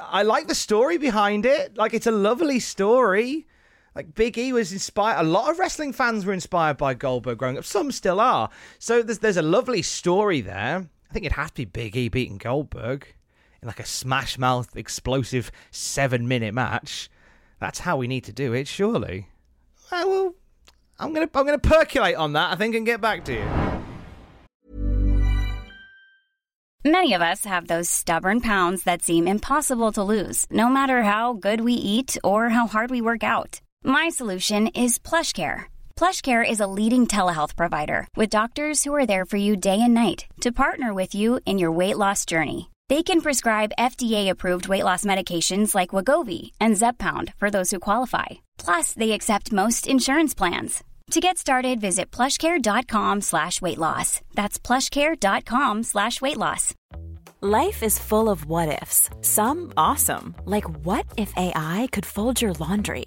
I 0.00 0.23
like 0.23 0.49
the 0.49 0.54
story 0.54 0.99
behind 0.99 1.44
it. 1.44 1.76
Like 1.76 1.94
it's 1.94 2.06
a 2.06 2.12
lovely 2.12 2.61
story. 2.61 3.47
Like 3.94 4.14
Big 4.14 4.38
E 4.38 4.52
was 4.52 4.73
inspired. 4.73 5.21
A 5.21 5.28
lot 5.28 5.50
of 5.50 5.59
wrestling 5.59 5.92
fans 5.92 6.25
were 6.25 6.32
inspired 6.32 6.78
by 6.78 6.94
Goldberg 6.94 7.38
growing 7.38 7.59
up. 7.59 7.64
Some 7.64 7.92
still 7.92 8.21
are. 8.21 8.49
So 8.78 9.02
there's 9.02 9.18
there's 9.18 9.37
a 9.37 9.42
lovely 9.42 9.82
story 9.82 10.40
there. 10.40 10.88
I 11.11 11.12
think 11.12 11.26
it 11.26 11.32
has 11.32 11.50
to 11.50 11.56
be 11.56 11.64
Big 11.66 11.97
E 11.97 12.09
beating 12.09 12.38
Goldberg 12.38 13.06
in 13.61 13.66
like 13.66 13.80
a 13.80 13.85
smash 13.85 14.38
mouth 14.38 14.76
explosive 14.76 15.52
seven 15.71 16.26
minute 16.26 16.54
match. 16.54 17.11
That's 17.61 17.80
how 17.80 17.97
we 17.97 18.09
need 18.09 18.25
to 18.25 18.32
do 18.32 18.52
it, 18.54 18.66
surely. 18.66 19.28
I 19.93 20.05
will. 20.05 20.35
I'm 20.99 21.13
gonna 21.13 21.29
I'm 21.35 21.45
gonna 21.45 21.59
percolate 21.59 22.17
on 22.17 22.33
that. 22.33 22.53
I 22.53 22.57
think 22.57 22.75
and 22.75 22.87
get 22.87 23.01
back 23.01 23.25
to 23.27 23.35
you. 23.35 23.45
Many 26.85 27.13
of 27.13 27.23
us 27.23 27.45
have 27.45 27.69
those 27.69 27.89
stubborn 27.89 28.41
pounds 28.41 28.83
that 28.85 29.03
seem 29.03 29.29
impossible 29.29 29.93
to 29.93 30.03
lose, 30.03 30.47
no 30.51 30.69
matter 30.69 31.03
how 31.03 31.33
good 31.33 31.61
we 31.61 31.75
eat 31.75 32.17
or 32.25 32.49
how 32.49 32.67
hard 32.67 32.91
we 32.91 33.01
work 33.01 33.23
out. 33.23 33.61
My 33.85 34.09
solution 34.09 34.67
is 34.69 34.99
PlushCare. 34.99 35.67
PlushCare 35.95 36.49
is 36.49 36.59
a 36.59 36.67
leading 36.67 37.07
telehealth 37.07 37.55
provider 37.55 38.09
with 38.17 38.31
doctors 38.31 38.83
who 38.83 38.93
are 38.95 39.07
there 39.07 39.25
for 39.25 39.37
you 39.37 39.55
day 39.55 39.81
and 39.81 39.95
night 39.95 40.27
to 40.41 40.51
partner 40.51 40.93
with 40.93 41.15
you 41.15 41.39
in 41.47 41.59
your 41.59 41.71
weight 41.71 41.99
loss 41.99 42.25
journey. 42.25 42.72
They 42.93 43.03
can 43.03 43.23
prescribe 43.23 43.79
FDA-approved 43.79 44.69
weight 44.69 44.85
loss 44.85 45.03
medications 45.07 45.75
like 45.75 45.95
Wegovy 45.97 46.51
and 46.61 46.75
Zepbound 46.75 47.33
for 47.39 47.49
those 47.51 47.71
who 47.71 47.79
qualify. 47.79 48.27
Plus, 48.59 48.93
they 48.93 49.13
accept 49.13 49.51
most 49.51 49.87
insurance 49.87 50.35
plans. 50.35 50.85
To 51.13 51.21
get 51.21 51.39
started, 51.39 51.81
visit 51.81 52.11
plushcare.com 52.11 53.23
slash 53.23 53.63
weight 53.63 53.79
loss. 53.79 54.21
That's 54.35 54.59
plushcare.com 54.59 55.85
slash 55.85 56.21
weight 56.21 56.37
loss. 56.37 56.75
Life 57.41 57.83
is 57.83 57.99
full 57.99 58.29
of 58.29 58.45
what 58.45 58.83
ifs. 58.83 59.09
Some 59.23 59.73
awesome, 59.75 60.35
like 60.45 60.69
what 60.85 61.07
if 61.17 61.33
AI 61.35 61.89
could 61.93 62.05
fold 62.05 62.43
your 62.43 62.53
laundry? 62.53 63.07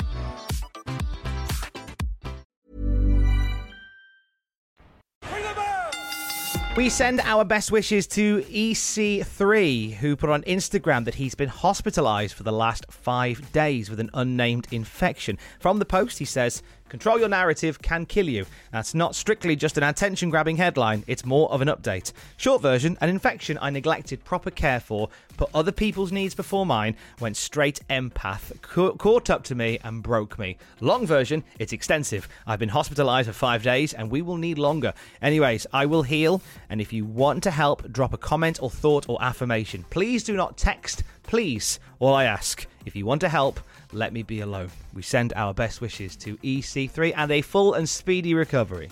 We 6.77 6.87
send 6.87 7.19
our 7.19 7.43
best 7.43 7.69
wishes 7.69 8.07
to 8.07 8.43
EC3, 8.43 9.95
who 9.95 10.15
put 10.15 10.29
on 10.29 10.41
Instagram 10.43 11.03
that 11.03 11.15
he's 11.15 11.35
been 11.35 11.49
hospitalized 11.49 12.33
for 12.33 12.43
the 12.43 12.51
last 12.53 12.85
five 12.89 13.51
days 13.51 13.89
with 13.89 13.99
an 13.99 14.09
unnamed 14.13 14.67
infection. 14.71 15.37
From 15.59 15.79
the 15.79 15.85
post, 15.85 16.17
he 16.17 16.25
says, 16.25 16.63
Control 16.91 17.19
your 17.19 17.29
narrative 17.29 17.81
can 17.81 18.05
kill 18.05 18.27
you. 18.27 18.45
That's 18.73 18.93
not 18.93 19.15
strictly 19.15 19.55
just 19.55 19.77
an 19.77 19.83
attention 19.83 20.29
grabbing 20.29 20.57
headline, 20.57 21.05
it's 21.07 21.23
more 21.23 21.49
of 21.49 21.61
an 21.61 21.69
update. 21.69 22.11
Short 22.35 22.61
version 22.61 22.97
an 22.99 23.07
infection 23.07 23.57
I 23.61 23.69
neglected 23.69 24.25
proper 24.25 24.51
care 24.51 24.81
for, 24.81 25.07
put 25.37 25.49
other 25.53 25.71
people's 25.71 26.11
needs 26.11 26.35
before 26.35 26.65
mine, 26.65 26.97
went 27.21 27.37
straight 27.37 27.79
empath, 27.89 28.61
ca- 28.61 28.91
caught 28.95 29.29
up 29.29 29.45
to 29.45 29.55
me, 29.55 29.79
and 29.85 30.03
broke 30.03 30.37
me. 30.37 30.57
Long 30.81 31.07
version 31.07 31.45
it's 31.59 31.71
extensive. 31.71 32.27
I've 32.45 32.59
been 32.59 32.67
hospitalized 32.67 33.29
for 33.29 33.33
five 33.33 33.63
days 33.63 33.93
and 33.93 34.11
we 34.11 34.21
will 34.21 34.35
need 34.35 34.57
longer. 34.57 34.93
Anyways, 35.21 35.65
I 35.71 35.85
will 35.85 36.03
heal, 36.03 36.41
and 36.71 36.79
if 36.79 36.93
you 36.93 37.03
want 37.03 37.43
to 37.43 37.51
help, 37.51 37.91
drop 37.91 38.13
a 38.13 38.17
comment 38.17 38.59
or 38.61 38.71
thought 38.71 39.09
or 39.09 39.21
affirmation. 39.21 39.85
Please 39.89 40.23
do 40.23 40.37
not 40.37 40.57
text, 40.57 41.03
please. 41.21 41.79
All 41.99 42.15
I 42.15 42.23
ask, 42.23 42.65
if 42.85 42.95
you 42.95 43.05
want 43.05 43.19
to 43.21 43.29
help, 43.29 43.59
let 43.91 44.13
me 44.13 44.23
be 44.23 44.39
alone. 44.39 44.71
We 44.93 45.01
send 45.01 45.33
our 45.35 45.53
best 45.53 45.81
wishes 45.81 46.15
to 46.15 46.37
EC3 46.37 47.13
and 47.17 47.29
a 47.29 47.41
full 47.41 47.73
and 47.73 47.87
speedy 47.87 48.33
recovery. 48.33 48.87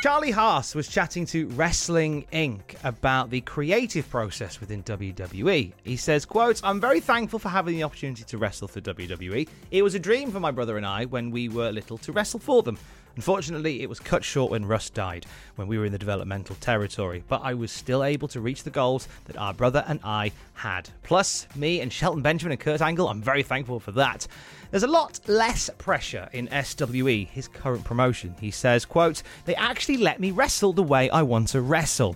Charlie 0.00 0.30
Haas 0.30 0.74
was 0.74 0.88
chatting 0.88 1.26
to 1.26 1.48
Wrestling 1.48 2.24
Inc. 2.32 2.76
about 2.84 3.28
the 3.28 3.42
creative 3.42 4.08
process 4.08 4.58
within 4.60 4.82
WWE. 4.84 5.72
He 5.82 5.96
says, 5.96 6.24
quote, 6.24 6.60
I'm 6.64 6.80
very 6.80 7.00
thankful 7.00 7.40
for 7.40 7.50
having 7.50 7.76
the 7.76 7.82
opportunity 7.82 8.22
to 8.22 8.38
wrestle 8.38 8.68
for 8.68 8.80
WWE. 8.80 9.46
It 9.70 9.82
was 9.82 9.94
a 9.94 9.98
dream 9.98 10.30
for 10.30 10.40
my 10.40 10.52
brother 10.52 10.78
and 10.78 10.86
I 10.86 11.04
when 11.04 11.30
we 11.30 11.50
were 11.50 11.72
little 11.72 11.98
to 11.98 12.12
wrestle 12.12 12.40
for 12.40 12.62
them. 12.62 12.78
Unfortunately, 13.18 13.82
it 13.82 13.88
was 13.88 13.98
cut 13.98 14.22
short 14.22 14.52
when 14.52 14.64
Russ 14.64 14.90
died, 14.90 15.26
when 15.56 15.66
we 15.66 15.76
were 15.76 15.84
in 15.84 15.90
the 15.90 15.98
developmental 15.98 16.54
territory, 16.60 17.24
but 17.26 17.40
I 17.42 17.52
was 17.52 17.72
still 17.72 18.04
able 18.04 18.28
to 18.28 18.40
reach 18.40 18.62
the 18.62 18.70
goals 18.70 19.08
that 19.24 19.36
our 19.36 19.52
brother 19.52 19.84
and 19.88 19.98
I 20.04 20.30
had. 20.54 20.88
Plus, 21.02 21.48
me 21.56 21.80
and 21.80 21.92
Shelton 21.92 22.22
Benjamin 22.22 22.52
and 22.52 22.60
Kurt 22.60 22.80
Angle, 22.80 23.08
I'm 23.08 23.20
very 23.20 23.42
thankful 23.42 23.80
for 23.80 23.90
that. 23.90 24.28
There's 24.70 24.84
a 24.84 24.86
lot 24.86 25.18
less 25.26 25.68
pressure 25.78 26.28
in 26.32 26.48
SWE, 26.62 27.24
his 27.24 27.48
current 27.48 27.82
promotion. 27.82 28.36
He 28.38 28.52
says, 28.52 28.84
quote, 28.84 29.24
they 29.46 29.56
actually 29.56 29.96
let 29.96 30.20
me 30.20 30.30
wrestle 30.30 30.72
the 30.72 30.84
way 30.84 31.10
I 31.10 31.22
want 31.22 31.48
to 31.48 31.60
wrestle. 31.60 32.14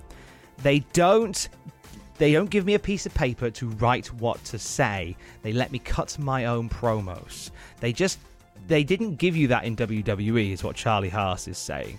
They 0.62 0.84
don't 0.92 1.48
they 2.18 2.30
don't 2.30 2.50
give 2.50 2.64
me 2.64 2.74
a 2.74 2.78
piece 2.78 3.06
of 3.06 3.14
paper 3.14 3.50
to 3.50 3.68
write 3.70 4.12
what 4.12 4.44
to 4.44 4.56
say. 4.56 5.16
They 5.42 5.52
let 5.52 5.72
me 5.72 5.80
cut 5.80 6.16
my 6.20 6.44
own 6.44 6.68
promos. 6.68 7.50
They 7.80 7.92
just 7.92 8.20
they 8.66 8.84
didn't 8.84 9.16
give 9.16 9.36
you 9.36 9.48
that 9.48 9.64
in 9.64 9.76
WWE, 9.76 10.52
is 10.52 10.62
what 10.64 10.76
Charlie 10.76 11.08
Haas 11.08 11.48
is 11.48 11.58
saying. 11.58 11.98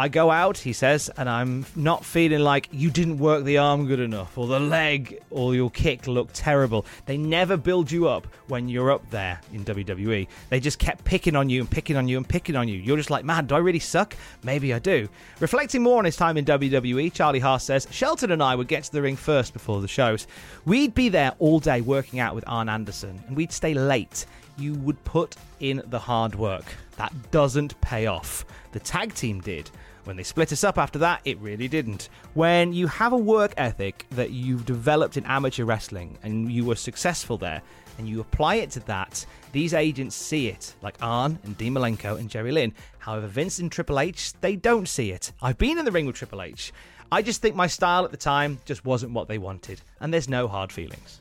I 0.00 0.08
go 0.08 0.30
out, 0.30 0.56
he 0.56 0.72
says, 0.72 1.10
and 1.18 1.28
I'm 1.28 1.66
not 1.76 2.06
feeling 2.06 2.40
like 2.40 2.70
you 2.72 2.90
didn't 2.90 3.18
work 3.18 3.44
the 3.44 3.58
arm 3.58 3.86
good 3.86 4.00
enough, 4.00 4.38
or 4.38 4.46
the 4.46 4.58
leg, 4.58 5.20
or 5.30 5.54
your 5.54 5.68
kick 5.68 6.06
looked 6.06 6.32
terrible. 6.34 6.86
They 7.04 7.18
never 7.18 7.58
build 7.58 7.90
you 7.90 8.08
up 8.08 8.26
when 8.48 8.66
you're 8.66 8.90
up 8.90 9.10
there 9.10 9.38
in 9.52 9.62
WWE. 9.62 10.26
They 10.48 10.58
just 10.58 10.78
kept 10.78 11.04
picking 11.04 11.36
on 11.36 11.50
you 11.50 11.60
and 11.60 11.70
picking 11.70 11.96
on 11.98 12.08
you 12.08 12.16
and 12.16 12.26
picking 12.26 12.56
on 12.56 12.66
you. 12.66 12.78
You're 12.78 12.96
just 12.96 13.10
like, 13.10 13.26
man, 13.26 13.44
do 13.44 13.56
I 13.56 13.58
really 13.58 13.78
suck? 13.78 14.16
Maybe 14.42 14.72
I 14.72 14.78
do. 14.78 15.06
Reflecting 15.38 15.82
more 15.82 15.98
on 15.98 16.06
his 16.06 16.16
time 16.16 16.38
in 16.38 16.46
WWE, 16.46 17.12
Charlie 17.12 17.40
Haas 17.40 17.64
says, 17.64 17.86
Shelton 17.90 18.30
and 18.30 18.42
I 18.42 18.54
would 18.54 18.68
get 18.68 18.84
to 18.84 18.92
the 18.92 19.02
ring 19.02 19.16
first 19.16 19.52
before 19.52 19.82
the 19.82 19.88
shows. 19.88 20.26
We'd 20.64 20.94
be 20.94 21.10
there 21.10 21.34
all 21.38 21.60
day 21.60 21.82
working 21.82 22.20
out 22.20 22.34
with 22.34 22.44
Arn 22.46 22.70
Anderson, 22.70 23.22
and 23.28 23.36
we'd 23.36 23.52
stay 23.52 23.74
late 23.74 24.24
you 24.58 24.74
would 24.74 25.02
put 25.04 25.36
in 25.60 25.82
the 25.86 25.98
hard 25.98 26.34
work. 26.34 26.64
That 26.96 27.12
doesn't 27.30 27.80
pay 27.80 28.06
off. 28.06 28.44
The 28.72 28.80
tag 28.80 29.14
team 29.14 29.40
did. 29.40 29.70
When 30.04 30.16
they 30.16 30.22
split 30.22 30.52
us 30.52 30.64
up 30.64 30.78
after 30.78 30.98
that, 31.00 31.20
it 31.24 31.38
really 31.38 31.68
didn't. 31.68 32.08
When 32.34 32.72
you 32.72 32.86
have 32.86 33.12
a 33.12 33.18
work 33.18 33.52
ethic 33.56 34.06
that 34.12 34.30
you've 34.30 34.64
developed 34.64 35.16
in 35.16 35.26
amateur 35.26 35.64
wrestling 35.64 36.18
and 36.22 36.50
you 36.50 36.64
were 36.64 36.76
successful 36.76 37.36
there, 37.36 37.62
and 37.98 38.08
you 38.08 38.20
apply 38.20 38.54
it 38.56 38.70
to 38.70 38.80
that, 38.80 39.26
these 39.52 39.74
agents 39.74 40.16
see 40.16 40.48
it, 40.48 40.74
like 40.80 40.96
Arn 41.02 41.38
and 41.44 41.56
Dean 41.58 41.74
Malenko 41.74 42.18
and 42.18 42.30
Jerry 42.30 42.50
Lynn. 42.50 42.72
However, 42.98 43.26
Vince 43.26 43.58
and 43.58 43.70
Triple 43.70 44.00
H, 44.00 44.32
they 44.40 44.56
don't 44.56 44.88
see 44.88 45.10
it. 45.10 45.32
I've 45.42 45.58
been 45.58 45.78
in 45.78 45.84
the 45.84 45.92
ring 45.92 46.06
with 46.06 46.16
Triple 46.16 46.40
H. 46.40 46.72
I 47.12 47.20
just 47.20 47.42
think 47.42 47.54
my 47.54 47.66
style 47.66 48.04
at 48.04 48.10
the 48.10 48.16
time 48.16 48.58
just 48.64 48.86
wasn't 48.86 49.12
what 49.12 49.28
they 49.28 49.36
wanted, 49.36 49.82
and 50.00 50.14
there's 50.14 50.28
no 50.28 50.48
hard 50.48 50.72
feelings. 50.72 51.20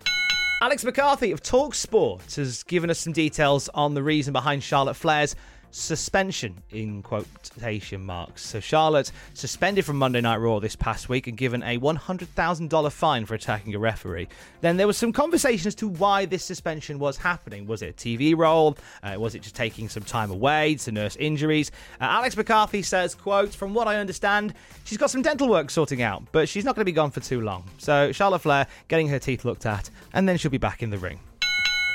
Alex 0.62 0.84
McCarthy 0.84 1.32
of 1.32 1.42
Talk 1.42 1.72
Talksport 1.72 2.36
has 2.36 2.64
given 2.64 2.90
us 2.90 3.00
some 3.00 3.14
details 3.14 3.70
on 3.70 3.94
the 3.94 4.04
reason 4.04 4.34
behind 4.34 4.62
Charlotte 4.62 4.96
Flair's 4.96 5.34
suspension 5.72 6.62
in 6.72 7.02
quotation 7.04 8.04
marks. 8.04 8.46
So 8.46 8.60
Charlotte 8.60 9.12
suspended 9.34 9.86
from 9.86 9.98
Monday 9.98 10.22
Night 10.22 10.38
Raw 10.38 10.60
this 10.60 10.76
past 10.76 11.10
week 11.10 11.28
and 11.28 11.38
given 11.38 11.64
a 11.64 11.78
$100,000 11.78 12.92
fine 12.92 13.26
for 13.26 13.36
attacking 13.36 13.76
a 13.76 13.80
referee. 13.80 14.28
Then 14.62 14.78
there 14.78 14.88
was 14.88 14.98
some 14.98 15.14
conversation 15.14 15.68
as 15.68 15.76
to 15.76 15.88
why 15.88 16.26
this 16.26 16.44
suspension 16.44 17.00
was 17.00 17.18
happening. 17.18 17.68
Was 17.68 17.82
it 17.82 17.90
a 17.90 17.94
TV 17.94 18.36
role? 18.38 18.78
Uh, 19.04 19.16
was 19.18 19.36
it 19.36 19.42
just 19.42 19.56
taking 19.56 19.90
some 19.90 20.04
time 20.04 20.32
away 20.32 20.76
to 20.76 20.92
nurse 20.92 21.16
injuries? 21.18 21.72
Uh, 22.02 22.06
Alex 22.06 22.36
McCarthy 22.36 22.82
says, 22.82 23.16
quote, 23.16 23.54
from 23.54 23.74
what 23.74 23.88
I 23.88 23.98
understand, 23.98 24.54
she's 24.84 24.98
got 24.98 25.10
some 25.10 25.22
dental 25.22 25.48
work 25.48 25.70
sorting 25.70 26.02
out, 26.02 26.24
but 26.32 26.50
she's 26.50 26.66
not 26.66 26.76
going 26.76 26.82
to 26.82 26.86
be 26.86 26.92
gone 26.92 27.12
for 27.12 27.20
too 27.20 27.42
long. 27.42 27.64
So 27.78 28.12
Charlotte 28.12 28.40
Flair 28.40 28.68
getting 28.88 29.08
her 29.10 29.20
teeth 29.20 29.46
looked 29.46 29.66
at, 29.66 29.90
and 30.14 30.28
then 30.28 30.38
she'll 30.38 30.52
be 30.52 30.58
back 30.58 30.82
in 30.84 30.90
the 30.90 30.98
ring. 30.98 31.20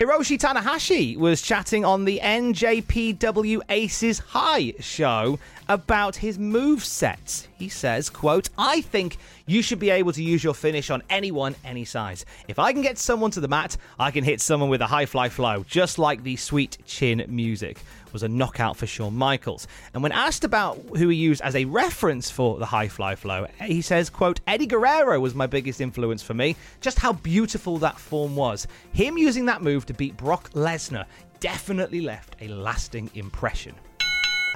Hiroshi 0.00 0.36
Tanahashi 0.36 1.16
was 1.16 1.40
chatting 1.40 1.84
on 1.84 2.04
the 2.04 2.18
NJPW 2.20 3.60
Aces 3.68 4.18
High 4.18 4.74
show 4.80 5.38
about 5.68 6.16
his 6.16 6.36
move 6.36 6.84
sets. 6.84 7.46
He 7.56 7.68
says, 7.68 8.10
quote, 8.10 8.50
I 8.58 8.80
think 8.80 9.18
you 9.46 9.62
should 9.62 9.78
be 9.78 9.90
able 9.90 10.10
to 10.12 10.22
use 10.22 10.42
your 10.42 10.52
finish 10.52 10.90
on 10.90 11.04
anyone, 11.08 11.54
any 11.64 11.84
size. 11.84 12.26
If 12.48 12.58
I 12.58 12.72
can 12.72 12.82
get 12.82 12.98
someone 12.98 13.30
to 13.30 13.40
the 13.40 13.46
mat, 13.46 13.76
I 13.96 14.10
can 14.10 14.24
hit 14.24 14.40
someone 14.40 14.68
with 14.68 14.80
a 14.80 14.86
high 14.88 15.06
fly 15.06 15.28
flow, 15.28 15.64
just 15.68 15.96
like 15.96 16.24
the 16.24 16.34
sweet 16.34 16.76
chin 16.84 17.24
music 17.28 17.78
was 18.14 18.22
a 18.22 18.28
knockout 18.28 18.78
for 18.78 18.86
Shawn 18.86 19.14
Michaels. 19.14 19.66
And 19.92 20.02
when 20.02 20.12
asked 20.12 20.44
about 20.44 20.78
who 20.96 21.10
he 21.10 21.16
used 21.16 21.42
as 21.42 21.54
a 21.54 21.66
reference 21.66 22.30
for 22.30 22.58
the 22.58 22.64
high 22.64 22.88
fly 22.88 23.14
flow, 23.14 23.46
he 23.60 23.82
says, 23.82 24.08
quote, 24.08 24.40
Eddie 24.46 24.66
Guerrero 24.66 25.20
was 25.20 25.34
my 25.34 25.46
biggest 25.46 25.82
influence 25.82 26.22
for 26.22 26.32
me. 26.32 26.56
Just 26.80 26.98
how 26.98 27.12
beautiful 27.12 27.76
that 27.78 27.98
form 28.00 28.36
was. 28.36 28.66
Him 28.92 29.18
using 29.18 29.44
that 29.46 29.60
move 29.60 29.84
to 29.86 29.92
beat 29.92 30.16
Brock 30.16 30.50
Lesnar 30.52 31.04
definitely 31.40 32.00
left 32.00 32.36
a 32.40 32.48
lasting 32.48 33.10
impression. 33.14 33.74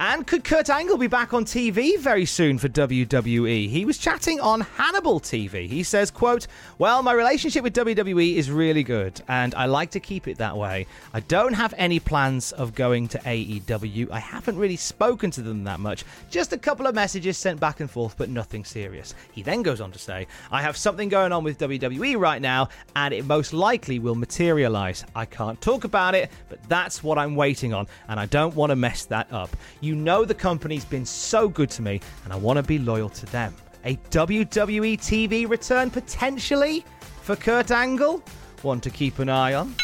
And 0.01 0.25
could 0.25 0.45
Kurt 0.45 0.69
Angle 0.69 0.97
be 0.97 1.07
back 1.07 1.33
on 1.33 1.43
TV 1.43 1.99
very 1.99 2.25
soon 2.25 2.57
for 2.57 2.69
WWE? 2.69 3.67
He 3.67 3.83
was 3.83 3.97
chatting 3.97 4.39
on 4.39 4.61
Hannibal 4.61 5.19
TV. 5.19 5.67
He 5.67 5.83
says, 5.83 6.09
quote, 6.09 6.47
Well, 6.77 7.03
my 7.03 7.11
relationship 7.11 7.63
with 7.63 7.73
WWE 7.73 8.35
is 8.35 8.49
really 8.49 8.83
good, 8.83 9.21
and 9.27 9.53
I 9.55 9.65
like 9.65 9.91
to 9.91 9.99
keep 9.99 10.29
it 10.29 10.37
that 10.37 10.55
way. 10.55 10.87
I 11.13 11.19
don't 11.19 11.51
have 11.51 11.73
any 11.77 11.99
plans 11.99 12.53
of 12.53 12.75
going 12.75 13.09
to 13.09 13.17
AEW. 13.19 14.09
I 14.09 14.19
haven't 14.19 14.57
really 14.57 14.77
spoken 14.77 15.31
to 15.31 15.41
them 15.41 15.65
that 15.65 15.81
much. 15.81 16.05
Just 16.29 16.53
a 16.53 16.57
couple 16.57 16.87
of 16.87 16.95
messages 16.95 17.37
sent 17.37 17.59
back 17.59 17.81
and 17.81 17.91
forth, 17.91 18.15
but 18.17 18.29
nothing 18.29 18.63
serious. 18.63 19.13
He 19.33 19.43
then 19.43 19.63
goes 19.63 19.81
on 19.81 19.91
to 19.91 19.99
say, 19.99 20.27
I 20.49 20.61
have 20.61 20.77
something 20.77 21.09
going 21.09 21.33
on 21.33 21.43
with 21.43 21.59
WWE 21.59 22.17
right 22.17 22.41
now, 22.41 22.69
and 22.95 23.13
it 23.13 23.25
most 23.25 23.51
likely 23.51 23.99
will 23.99 24.15
materialize. 24.15 25.03
I 25.13 25.25
can't 25.25 25.59
talk 25.59 25.83
about 25.83 26.15
it, 26.15 26.31
but 26.47 26.63
that's 26.69 27.03
what 27.03 27.17
I'm 27.17 27.35
waiting 27.35 27.73
on, 27.73 27.85
and 28.07 28.17
I 28.17 28.27
don't 28.27 28.55
want 28.55 28.69
to 28.69 28.77
mess 28.77 29.03
that 29.03 29.27
up. 29.33 29.49
You 29.81 29.88
know 29.95 30.25
the 30.25 30.33
company's 30.33 30.85
been 30.85 31.05
so 31.05 31.47
good 31.49 31.69
to 31.71 31.81
me, 31.81 32.01
and 32.23 32.33
I 32.33 32.35
want 32.35 32.57
to 32.57 32.63
be 32.63 32.79
loyal 32.79 33.09
to 33.09 33.25
them. 33.27 33.55
A 33.85 33.95
WWE 34.11 34.97
TV 34.97 35.49
return 35.49 35.89
potentially 35.89 36.85
for 37.21 37.35
Kurt 37.35 37.71
Angle? 37.71 38.23
One 38.61 38.81
to 38.81 38.89
keep 38.89 39.19
an 39.19 39.29
eye 39.29 39.53
on. 39.53 39.75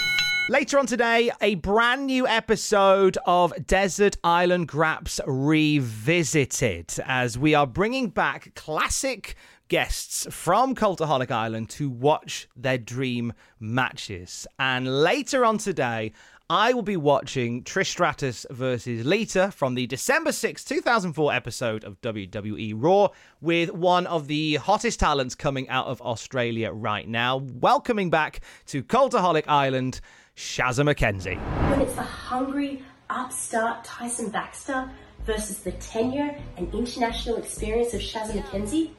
Later 0.48 0.78
on 0.78 0.86
today, 0.86 1.32
a 1.42 1.56
brand 1.56 2.06
new 2.06 2.28
episode 2.28 3.18
of 3.26 3.52
Desert 3.66 4.16
Island 4.24 4.68
Graps 4.68 5.20
Revisited 5.26 6.94
as 7.04 7.36
we 7.36 7.56
are 7.56 7.66
bringing 7.66 8.10
back 8.10 8.54
classic 8.54 9.36
guests 9.70 10.28
from 10.30 10.76
Cultaholic 10.76 11.32
Island 11.32 11.70
to 11.72 11.90
watch 11.90 12.48
their 12.56 12.78
dream 12.78 13.34
matches. 13.60 14.46
And 14.60 15.02
later 15.02 15.44
on 15.44 15.58
today, 15.58 16.12
I 16.50 16.74
will 16.74 16.84
be 16.84 16.96
watching 16.96 17.64
Trish 17.64 17.88
Stratus 17.88 18.46
versus 18.52 19.04
Lita 19.04 19.50
from 19.50 19.74
the 19.74 19.88
December 19.88 20.32
6, 20.32 20.64
2004 20.64 21.34
episode 21.34 21.84
of 21.84 22.00
WWE 22.02 22.76
Raw 22.78 23.08
with 23.42 23.72
one 23.72 24.06
of 24.06 24.28
the 24.28 24.58
hottest 24.58 25.00
talents 25.00 25.34
coming 25.34 25.68
out 25.70 25.88
of 25.88 26.04
Australia 26.04 26.72
right 26.72 27.08
now. 27.08 27.38
Welcoming 27.38 28.12
back 28.12 28.42
to 28.68 28.84
Cultaholic 28.84 29.46
Island, 29.48 30.02
Shazza 30.38 30.86
McKenzie. 30.86 31.40
When 31.72 31.82
it's 31.82 31.96
the 31.96 32.04
hungry, 32.04 32.84
upstart 33.10 33.84
Tyson 33.84 34.30
Baxter 34.30 34.88
versus 35.26 35.62
the 35.62 35.72
tenure 35.72 36.40
and 36.58 36.72
international 36.76 37.38
experience 37.38 37.96
of 37.96 38.02
Shazza 38.02 38.40
McKenzie, 38.40 38.92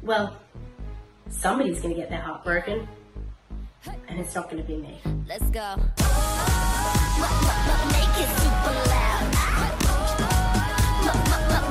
well, 0.00 0.34
somebody's 1.28 1.82
going 1.82 1.94
to 1.94 2.00
get 2.00 2.08
their 2.08 2.22
heart 2.22 2.42
broken. 2.42 2.88
And 4.08 4.20
it's 4.20 4.34
not 4.34 4.50
going 4.50 4.62
to 4.62 4.68
be 4.68 4.76
me. 4.76 4.98
Let's 5.26 5.44
go. 5.50 5.74
Make 5.76 5.86
it 8.18 8.28
super 8.38 8.72
loud. 8.88 9.28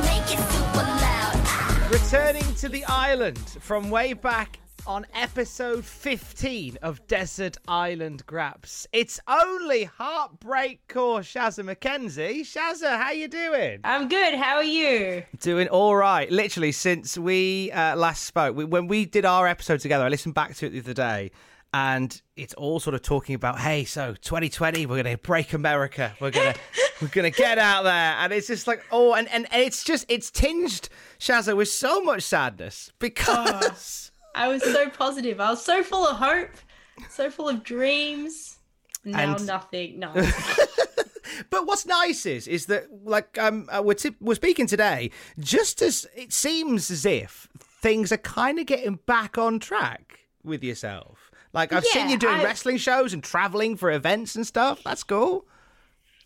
Make 0.03 0.33
it 0.33 0.39
super 0.51 0.83
loud. 0.83 1.91
Returning 1.91 2.55
to 2.55 2.69
the 2.69 2.83
island 2.85 3.37
from 3.39 3.89
way 3.89 4.13
back 4.13 4.59
on 4.87 5.05
episode 5.13 5.85
15 5.85 6.77
of 6.81 7.05
Desert 7.07 7.55
Island 7.67 8.25
Graps. 8.25 8.87
It's 8.91 9.19
only 9.27 9.83
Heartbreak 9.83 10.87
Core 10.87 11.19
Shazza 11.19 11.63
McKenzie. 11.63 12.41
Shazza, 12.41 12.99
how 12.99 13.11
you 13.11 13.27
doing? 13.27 13.79
I'm 13.83 14.07
good. 14.09 14.33
How 14.35 14.55
are 14.55 14.63
you? 14.63 15.23
Doing 15.39 15.67
all 15.67 15.95
right. 15.95 16.29
Literally, 16.31 16.71
since 16.71 17.15
we 17.17 17.71
uh, 17.71 17.95
last 17.95 18.23
spoke, 18.25 18.55
we, 18.55 18.65
when 18.65 18.87
we 18.87 19.05
did 19.05 19.23
our 19.25 19.47
episode 19.47 19.81
together, 19.81 20.03
I 20.03 20.07
listened 20.09 20.33
back 20.33 20.55
to 20.55 20.65
it 20.65 20.71
the 20.71 20.79
other 20.79 20.93
day, 20.93 21.29
and 21.73 22.21
it's 22.35 22.53
all 22.55 22.79
sort 22.79 22.93
of 22.95 23.01
talking 23.01 23.35
about, 23.35 23.59
hey, 23.59 23.85
so 23.85 24.13
2020, 24.21 24.85
we're 24.85 25.01
gonna 25.01 25.17
break 25.17 25.53
America. 25.53 26.13
We're 26.19 26.31
gonna 26.31 26.55
we're 27.01 27.07
gonna 27.09 27.29
get 27.31 27.57
out 27.57 27.83
there, 27.83 28.15
and 28.19 28.33
it's 28.33 28.47
just 28.47 28.67
like, 28.67 28.83
oh, 28.91 29.13
and 29.13 29.27
and, 29.29 29.47
and 29.51 29.61
it's 29.61 29.83
just 29.83 30.05
it's 30.09 30.29
tinged 30.31 30.89
Shazza 31.19 31.55
with 31.55 31.69
so 31.69 32.01
much 32.03 32.23
sadness 32.23 32.91
because. 32.99 34.11
I 34.33 34.47
was 34.47 34.63
so 34.63 34.89
positive. 34.89 35.41
I 35.41 35.49
was 35.49 35.61
so 35.61 35.83
full 35.83 36.07
of 36.07 36.15
hope, 36.15 36.51
so 37.09 37.29
full 37.29 37.49
of 37.49 37.63
dreams. 37.63 38.57
Now 39.03 39.35
And- 39.35 39.45
nothing. 39.45 39.99
No. 39.99 40.13
But 41.49 41.65
what's 41.65 41.85
nice 41.85 42.25
is 42.25 42.47
is 42.47 42.65
that 42.67 42.87
like 43.03 43.37
um 43.37 43.67
uh, 43.71 43.81
we're 43.83 43.93
t- 43.93 44.15
we're 44.19 44.35
speaking 44.35 44.67
today, 44.67 45.11
just 45.39 45.81
as 45.81 46.05
it 46.15 46.33
seems 46.33 46.91
as 46.91 47.05
if 47.05 47.47
things 47.81 48.11
are 48.11 48.17
kind 48.17 48.59
of 48.59 48.65
getting 48.65 48.99
back 49.05 49.37
on 49.37 49.59
track 49.59 50.19
with 50.43 50.61
yourself. 50.63 51.20
Like 51.53 51.73
I've 51.73 51.85
seen 51.85 52.09
you 52.09 52.17
doing 52.17 52.35
I- 52.35 52.43
wrestling 52.43 52.77
shows 52.77 53.13
and 53.13 53.23
traveling 53.23 53.75
for 53.75 53.91
events 53.91 54.35
and 54.35 54.45
stuff. 54.47 54.81
That's 54.83 55.03
cool. 55.03 55.45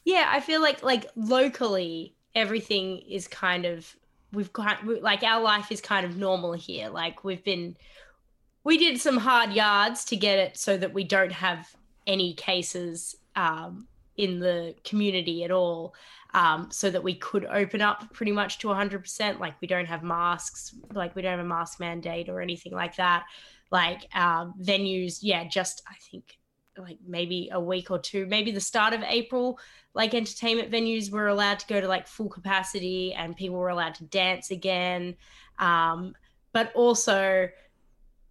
yeah, 0.03 0.29
I 0.31 0.39
feel 0.39 0.61
like 0.61 0.83
like 0.83 1.05
locally 1.15 2.15
everything 2.35 2.99
is 2.99 3.27
kind 3.27 3.65
of 3.65 3.95
we've 4.33 4.51
got 4.53 4.85
like 5.01 5.23
our 5.23 5.41
life 5.41 5.71
is 5.71 5.81
kind 5.81 6.05
of 6.05 6.17
normal 6.17 6.53
here. 6.53 6.89
Like 6.89 7.23
we've 7.23 7.43
been 7.43 7.75
we 8.63 8.77
did 8.77 8.99
some 8.99 9.17
hard 9.17 9.53
yards 9.53 10.05
to 10.05 10.15
get 10.15 10.39
it 10.39 10.57
so 10.57 10.75
that 10.77 10.93
we 10.93 11.03
don't 11.03 11.31
have 11.31 11.75
any 12.07 12.33
cases 12.33 13.15
um, 13.35 13.87
in 14.17 14.39
the 14.39 14.75
community 14.83 15.43
at 15.43 15.51
all. 15.51 15.93
Um, 16.33 16.67
so 16.69 16.89
that 16.89 17.01
we 17.01 17.15
could 17.15 17.45
open 17.45 17.79
up 17.81 18.11
pretty 18.11 18.33
much 18.33 18.59
to 18.59 18.67
100%. 18.67 19.39
Like 19.39 19.53
we 19.61 19.69
don't 19.69 19.85
have 19.85 20.03
masks, 20.03 20.75
like 20.91 21.15
we 21.15 21.21
don't 21.21 21.31
have 21.31 21.39
a 21.39 21.47
mask 21.47 21.79
mandate 21.79 22.27
or 22.27 22.41
anything 22.41 22.73
like 22.73 22.97
that. 22.97 23.23
Like 23.71 24.07
um, 24.15 24.53
venues, 24.61 25.19
yeah, 25.21 25.47
just 25.47 25.81
I 25.87 25.95
think 26.11 26.37
like 26.77 26.97
maybe 27.05 27.49
a 27.51 27.59
week 27.59 27.89
or 27.91 27.99
two, 27.99 28.25
maybe 28.25 28.51
the 28.51 28.59
start 28.59 28.93
of 28.93 29.01
April, 29.03 29.59
like 29.93 30.13
entertainment 30.13 30.71
venues 30.71 31.11
were 31.11 31.27
allowed 31.27 31.59
to 31.59 31.67
go 31.67 31.79
to 31.79 31.87
like 31.87 32.07
full 32.07 32.29
capacity 32.29 33.13
and 33.13 33.35
people 33.35 33.57
were 33.57 33.69
allowed 33.69 33.95
to 33.95 34.03
dance 34.05 34.51
again. 34.51 35.15
Um, 35.57 36.15
but 36.51 36.71
also, 36.73 37.49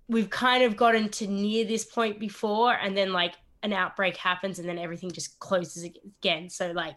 we've 0.08 0.30
kind 0.30 0.64
of 0.64 0.76
gotten 0.76 1.08
to 1.08 1.26
near 1.26 1.64
this 1.64 1.84
point 1.84 2.20
before, 2.20 2.74
and 2.74 2.96
then 2.96 3.12
like 3.12 3.34
an 3.62 3.72
outbreak 3.72 4.16
happens, 4.16 4.58
and 4.58 4.68
then 4.68 4.78
everything 4.78 5.10
just 5.10 5.38
closes 5.38 5.84
again. 5.84 6.48
So, 6.50 6.72
like, 6.72 6.96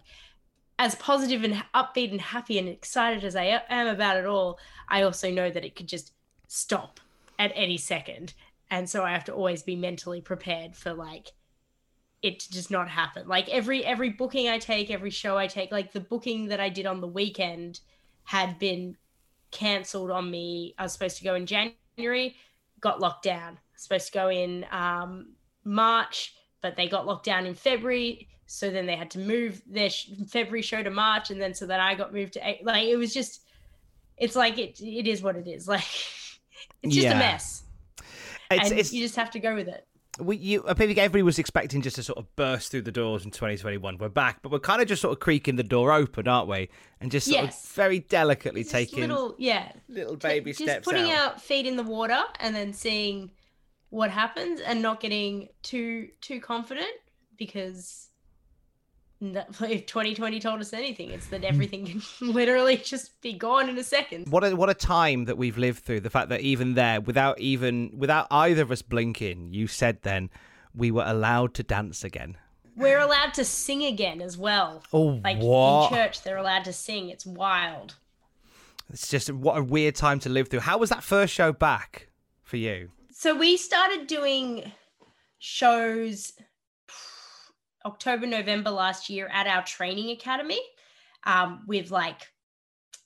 as 0.80 0.96
positive 0.96 1.44
and 1.44 1.64
upbeat 1.74 2.12
and 2.12 2.22
happy 2.22 2.60
and 2.60 2.68
excited 2.68 3.24
as 3.24 3.36
I 3.36 3.62
am 3.70 3.88
about 3.88 4.18
it 4.18 4.26
all, 4.26 4.60
I 4.90 5.02
also 5.04 5.32
know 5.32 5.50
that 5.50 5.66
it 5.66 5.76
could 5.76 5.88
just 5.88 6.14
stop 6.48 7.00
at 7.40 7.52
any 7.56 7.78
second. 7.78 8.34
And 8.70 8.90
so 8.90 9.04
I 9.04 9.12
have 9.12 9.26
to 9.26 9.34
always 9.34 9.64
be 9.64 9.76
mentally 9.76 10.22
prepared 10.22 10.76
for 10.76 10.94
like 10.94 11.32
it 12.22 12.40
to 12.40 12.52
just 12.52 12.72
not 12.72 12.90
happen. 12.90 13.28
Like 13.28 13.48
every 13.50 13.86
every 13.86 14.10
booking 14.10 14.50
I 14.50 14.58
take, 14.58 14.90
every 14.90 15.10
show 15.10 15.38
I 15.38 15.48
take, 15.48 15.72
like 15.72 15.94
the 15.94 16.00
booking 16.00 16.48
that 16.48 16.60
I 16.60 16.70
did 16.70 16.86
on 16.86 17.02
the 17.02 17.08
weekend 17.08 17.80
had 18.24 18.60
been 18.60 18.98
cancelled 19.52 20.12
on 20.12 20.30
me. 20.30 20.76
I 20.78 20.84
was 20.84 20.94
supposed 20.94 21.18
to 21.18 21.24
go 21.24 21.36
in 21.36 21.46
January, 21.46 22.36
got 22.82 23.00
locked 23.00 23.24
down. 23.24 23.58
Supposed 23.76 24.08
to 24.08 24.14
go 24.14 24.30
in 24.30 24.66
um, 24.72 25.34
March, 25.64 26.34
but 26.62 26.76
they 26.76 26.88
got 26.88 27.06
locked 27.06 27.26
down 27.26 27.46
in 27.46 27.54
February. 27.54 28.28
So 28.48 28.72
then 28.72 28.88
they 28.88 28.96
had 28.96 29.12
to 29.12 29.20
move 29.20 29.62
their 29.68 29.90
February 30.28 30.64
show 30.64 30.82
to 30.82 30.90
March, 30.90 31.30
and 31.30 31.40
then 31.40 31.54
so 31.54 31.68
then 31.68 31.80
I 31.80 31.94
got 31.96 32.14
moved 32.14 32.34
to 32.34 32.56
like 32.64 32.86
it 32.86 32.98
was 32.98 33.14
just. 33.14 33.42
It's 34.18 34.36
like 34.36 34.58
it. 34.58 34.82
It 34.82 35.08
is 35.08 35.22
what 35.22 35.36
it 35.36 35.48
is. 35.48 35.68
Like 35.78 35.84
it's 36.84 36.94
just 36.96 37.06
Yeah. 37.06 37.16
a 37.16 37.20
mess, 37.20 37.64
It's, 38.52 38.70
and 38.72 38.80
it's 38.80 38.94
you 38.94 39.02
just 39.04 39.16
have 39.16 39.32
to 39.32 39.40
go 39.40 39.56
with 39.56 39.68
it. 39.68 39.86
we 40.20 40.36
you 40.38 40.64
I 40.68 40.74
think 40.74 40.98
everybody 40.98 41.22
was 41.24 41.38
expecting 41.38 41.82
just 41.82 41.96
to 41.98 42.04
sort 42.04 42.18
of 42.18 42.36
burst 42.36 42.72
through 42.72 42.82
the 42.84 42.92
doors 42.92 43.24
in 43.26 43.32
2021. 43.32 43.98
We're 44.00 44.10
back, 44.10 44.42
but 44.42 44.52
we're 44.52 44.60
kind 44.60 44.82
of 44.82 44.88
just 44.88 45.02
sort 45.02 45.12
of 45.14 45.20
creaking 45.20 45.58
the 45.58 45.64
door 45.64 45.92
open, 45.92 46.28
aren't 46.28 46.48
we? 46.50 46.70
And 47.00 47.12
just 47.12 47.28
sort 47.28 47.44
Yes. 47.44 47.64
of 47.64 47.72
very 47.76 48.00
delicately 48.00 48.62
Just 48.64 48.72
taking 48.72 49.02
little 49.02 49.36
yeah 49.38 49.72
little 49.88 50.16
baby 50.16 50.52
just 50.52 50.64
steps 50.64 50.86
putting 50.86 51.12
out. 51.12 51.34
out 51.34 51.42
feet 51.42 51.66
in 51.68 51.76
the 51.76 51.84
water 51.84 52.22
and 52.40 52.56
then 52.56 52.74
seeing 52.74 53.30
what 53.90 54.10
happens 54.12 54.60
and 54.62 54.82
not 54.82 55.00
getting 55.00 55.50
too 55.62 56.10
too 56.22 56.40
confident 56.42 56.90
because 57.38 58.10
if 59.22 59.86
2020 59.88 60.40
told 60.40 60.62
us 60.62 60.74
anything 60.74 61.10
it's 61.12 61.26
Hmm. 61.28 61.32
that 61.32 61.44
everything 61.44 61.86
can 61.86 62.02
literally 62.34 62.78
just 62.78 63.20
be 63.22 63.34
gone 63.34 63.68
in 63.70 63.78
a 63.78 63.84
second 63.84 64.28
What 64.30 64.44
a 64.44 64.56
what 64.56 64.70
a 64.70 64.74
time 64.74 65.26
that 65.26 65.38
we've 65.38 65.58
lived 65.58 65.84
through. 65.84 66.02
The 66.02 66.10
fact 66.10 66.30
that 66.30 66.42
even 66.42 66.76
there, 66.76 67.02
without 67.02 67.40
even 67.40 67.92
without 67.98 68.28
either 68.30 68.62
of 68.62 68.72
us 68.72 68.82
blinking, 68.82 69.54
you 69.54 69.68
said 69.68 70.04
then 70.04 70.30
we 70.76 70.92
were 70.92 71.04
allowed 71.06 71.54
to 71.56 71.64
dance 71.64 72.04
again. 72.04 72.38
we're 72.76 73.00
allowed 73.00 73.34
to 73.34 73.44
sing 73.44 73.84
again 73.84 74.22
as 74.22 74.38
well 74.38 74.84
Oh, 74.94 75.20
like 75.24 75.40
what? 75.40 75.92
in 75.92 75.98
church 75.98 76.22
they're 76.22 76.38
allowed 76.38 76.66
to 76.66 76.74
sing 76.74 77.10
it's 77.10 77.26
wild 77.26 77.96
It's 78.94 79.08
just 79.10 79.32
what 79.34 79.58
a 79.58 79.64
weird 79.64 79.96
time 79.96 80.20
to 80.20 80.30
live 80.30 80.48
through. 80.50 80.60
How 80.62 80.78
was 80.78 80.90
that 80.92 81.04
first 81.04 81.34
show 81.34 81.52
back 81.52 82.08
for 82.44 82.58
you? 82.58 82.92
So 83.12 83.36
we 83.36 83.58
started 83.58 84.06
doing 84.06 84.72
shows 85.40 86.34
October, 87.88 88.28
November 88.28 88.70
last 88.70 89.10
year 89.10 89.28
at 89.32 89.48
our 89.48 89.64
training 89.64 90.12
academy 90.12 90.60
um, 91.24 91.64
with 91.68 91.90
like 91.90 92.22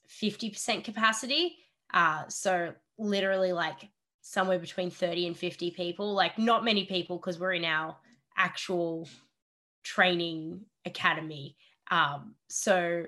50% 0.08 0.84
capacity. 0.84 1.56
Uh, 1.94 2.24
so 2.28 2.74
literally 2.98 3.52
like 3.52 3.88
somewhere 4.20 4.58
between 4.58 4.90
30 4.90 5.28
and 5.28 5.36
50 5.36 5.70
people, 5.70 6.12
like 6.12 6.38
not 6.38 6.64
many 6.64 6.84
people 6.84 7.16
because 7.16 7.38
we're 7.38 7.54
in 7.54 7.64
our 7.64 7.96
actual 8.36 9.08
training 9.82 10.60
academy. 10.84 11.56
Um, 11.90 12.34
so 12.48 13.06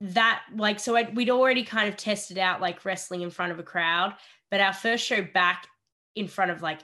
that 0.00 0.42
like 0.56 0.80
so 0.80 0.96
I, 0.96 1.08
we'd 1.14 1.30
already 1.30 1.64
kind 1.64 1.88
of 1.88 1.96
tested 1.96 2.36
out 2.36 2.60
like 2.60 2.84
wrestling 2.84 3.22
in 3.22 3.30
front 3.30 3.52
of 3.52 3.58
a 3.58 3.62
crowd 3.62 4.14
but 4.50 4.60
our 4.60 4.72
first 4.72 5.04
show 5.06 5.22
back 5.22 5.66
in 6.14 6.28
front 6.28 6.50
of 6.50 6.62
like 6.62 6.80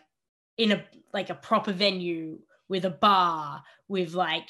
in 0.56 0.72
a 0.72 0.85
like 1.12 1.28
a 1.28 1.35
proper 1.35 1.72
venue 1.72 2.38
with 2.70 2.85
a 2.87 2.90
bar 2.90 3.62
with 3.88 4.14
like 4.14 4.48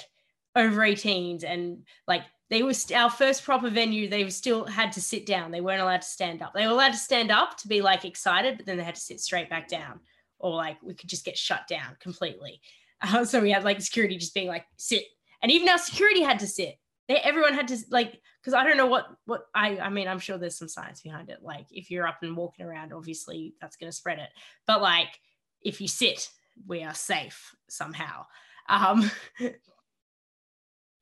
over 0.54 0.82
18s 0.82 1.42
and 1.42 1.84
like 2.06 2.22
they 2.50 2.62
were 2.62 2.74
st- 2.74 2.98
our 3.00 3.10
first 3.10 3.44
proper 3.44 3.70
venue 3.70 4.08
they 4.08 4.28
still 4.28 4.66
had 4.66 4.92
to 4.92 5.00
sit 5.00 5.24
down. 5.24 5.50
They 5.50 5.60
weren't 5.62 5.80
allowed 5.80 6.02
to 6.02 6.08
stand 6.08 6.42
up. 6.42 6.52
They 6.52 6.66
were 6.66 6.72
allowed 6.72 6.92
to 6.92 6.98
stand 6.98 7.30
up 7.30 7.56
to 7.58 7.68
be 7.68 7.80
like 7.80 8.04
excited 8.04 8.58
but 8.58 8.66
then 8.66 8.76
they 8.76 8.84
had 8.84 8.94
to 8.94 9.00
sit 9.00 9.20
straight 9.20 9.48
back 9.48 9.66
down 9.66 10.00
or 10.38 10.54
like 10.54 10.76
we 10.82 10.94
could 10.94 11.08
just 11.08 11.24
get 11.24 11.38
shut 11.38 11.66
down 11.66 11.96
completely. 11.98 12.60
Uh, 13.00 13.24
so 13.24 13.40
we 13.40 13.50
had 13.50 13.64
like 13.64 13.80
security 13.80 14.18
just 14.18 14.34
being 14.34 14.48
like 14.48 14.66
sit. 14.76 15.04
And 15.42 15.50
even 15.50 15.68
our 15.68 15.78
security 15.78 16.20
had 16.22 16.40
to 16.40 16.46
sit. 16.46 16.76
They, 17.08 17.16
everyone 17.16 17.54
had 17.54 17.68
to 17.68 17.78
like 17.90 18.20
because 18.42 18.54
I 18.54 18.64
don't 18.64 18.76
know 18.76 18.86
what 18.86 19.06
what 19.24 19.46
I 19.54 19.78
I 19.78 19.88
mean 19.88 20.08
I'm 20.08 20.18
sure 20.18 20.36
there's 20.36 20.58
some 20.58 20.68
science 20.68 21.00
behind 21.00 21.30
it. 21.30 21.38
Like 21.42 21.66
if 21.70 21.90
you're 21.90 22.06
up 22.06 22.18
and 22.22 22.36
walking 22.36 22.66
around 22.66 22.92
obviously 22.92 23.54
that's 23.60 23.76
going 23.76 23.90
to 23.90 23.96
spread 23.96 24.18
it. 24.18 24.28
But 24.66 24.82
like 24.82 25.18
if 25.62 25.80
you 25.80 25.88
sit 25.88 26.28
we 26.66 26.82
are 26.82 26.94
safe 26.94 27.54
somehow. 27.68 28.26
Um 28.68 29.10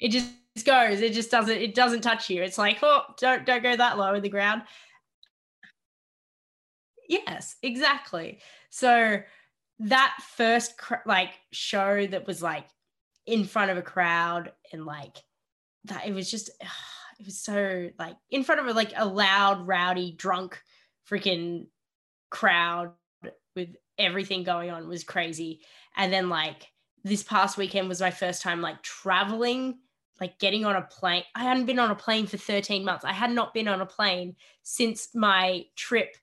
it 0.01 0.11
just 0.11 0.31
goes 0.65 1.01
it 1.01 1.13
just 1.13 1.31
doesn't 1.31 1.57
it 1.57 1.75
doesn't 1.75 2.03
touch 2.03 2.31
you. 2.31 2.43
It's 2.43 2.59
like 2.59 2.79
oh 2.83 3.03
don't 3.19 3.45
don't 3.47 3.63
go 3.63 3.77
that 3.77 3.99
low 3.99 4.15
in 4.15 4.23
the 4.23 4.29
ground. 4.29 4.63
Yes 7.09 7.57
exactly. 7.63 8.41
So 8.71 9.23
that 9.81 10.17
first 10.37 10.77
cr- 10.77 10.97
like 11.07 11.31
show 11.53 12.07
that 12.07 12.27
was 12.27 12.43
like 12.43 12.67
in 13.27 13.45
front 13.45 13.71
of 13.71 13.77
a 13.77 13.83
crowd 13.83 14.53
and 14.73 14.85
like 14.85 15.17
that 15.85 16.07
it 16.07 16.15
was 16.15 16.31
just 16.31 16.51
it 17.19 17.27
was 17.27 17.39
so 17.39 17.89
like 17.99 18.17
in 18.31 18.45
front 18.45 18.61
of 18.61 18.67
a 18.67 18.73
like 18.73 18.93
a 18.97 19.07
loud 19.07 19.67
rowdy 19.67 20.13
drunk 20.13 20.61
freaking 21.09 21.67
crowd 22.31 22.93
with 23.55 23.69
everything 23.99 24.43
going 24.43 24.71
on 24.71 24.89
was 24.89 25.05
crazy 25.05 25.61
and 25.97 26.13
then 26.13 26.29
like 26.29 26.69
this 27.05 27.23
past 27.23 27.57
weekend 27.57 27.89
was 27.89 28.01
my 28.01 28.11
first 28.11 28.43
time 28.43 28.61
like 28.61 28.83
traveling 28.83 29.79
like 30.21 30.39
getting 30.39 30.65
on 30.65 30.77
a 30.77 30.83
plane 30.83 31.23
i 31.35 31.43
hadn't 31.43 31.67
been 31.67 31.79
on 31.79 31.91
a 31.91 31.95
plane 31.95 32.27
for 32.27 32.37
13 32.37 32.85
months 32.85 33.05
i 33.05 33.13
had 33.13 33.31
not 33.31 33.55
been 33.55 33.69
on 33.69 33.81
a 33.81 33.87
plane 33.87 34.35
since 34.63 35.09
my 35.15 35.65
trip 35.77 36.17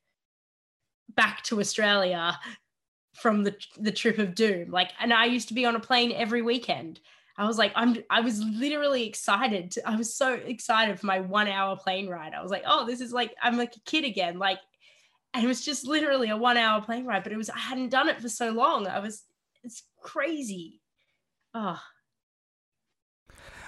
back 1.16 1.44
to 1.44 1.60
australia 1.60 2.38
from 3.14 3.44
the 3.44 3.56
the 3.78 3.92
trip 3.92 4.18
of 4.18 4.36
doom 4.36 4.72
like 4.72 4.92
and 5.00 5.14
i 5.14 5.26
used 5.26 5.48
to 5.48 5.54
be 5.54 5.66
on 5.66 5.76
a 5.76 5.80
plane 5.80 6.12
every 6.12 6.42
weekend 6.42 7.00
I 7.38 7.46
was 7.46 7.58
like, 7.58 7.74
I'm, 7.76 7.98
I 8.10 8.22
was 8.22 8.42
literally 8.42 9.06
excited. 9.06 9.72
To, 9.72 9.90
I 9.90 9.96
was 9.98 10.14
so 10.14 10.36
excited 10.36 11.00
for 11.00 11.06
my 11.06 11.20
one 11.20 11.48
hour 11.48 11.76
plane 11.76 12.08
ride. 12.08 12.34
I 12.34 12.42
was 12.42 12.52
like, 12.52 12.64
oh, 12.66 12.86
this 12.86 13.02
is 13.02 13.12
like, 13.12 13.36
I'm 13.42 13.58
like 13.58 13.76
a 13.76 13.82
kid 13.82 14.06
again. 14.06 14.40
Like, 14.40 14.60
and 15.36 15.44
it 15.44 15.48
was 15.48 15.64
just 15.64 15.86
literally 15.86 16.30
a 16.30 16.38
one 16.38 16.58
hour 16.58 16.82
plane 16.82 17.06
ride, 17.06 17.24
but 17.24 17.34
it 17.34 17.38
was, 17.38 17.50
I 17.50 17.60
hadn't 17.60 17.90
done 17.90 18.08
it 18.10 18.22
for 18.22 18.30
so 18.30 18.52
long. 18.52 18.88
I 18.88 19.00
was, 19.00 19.24
it's 19.64 19.84
crazy. 20.02 20.82
Oh, 21.54 21.80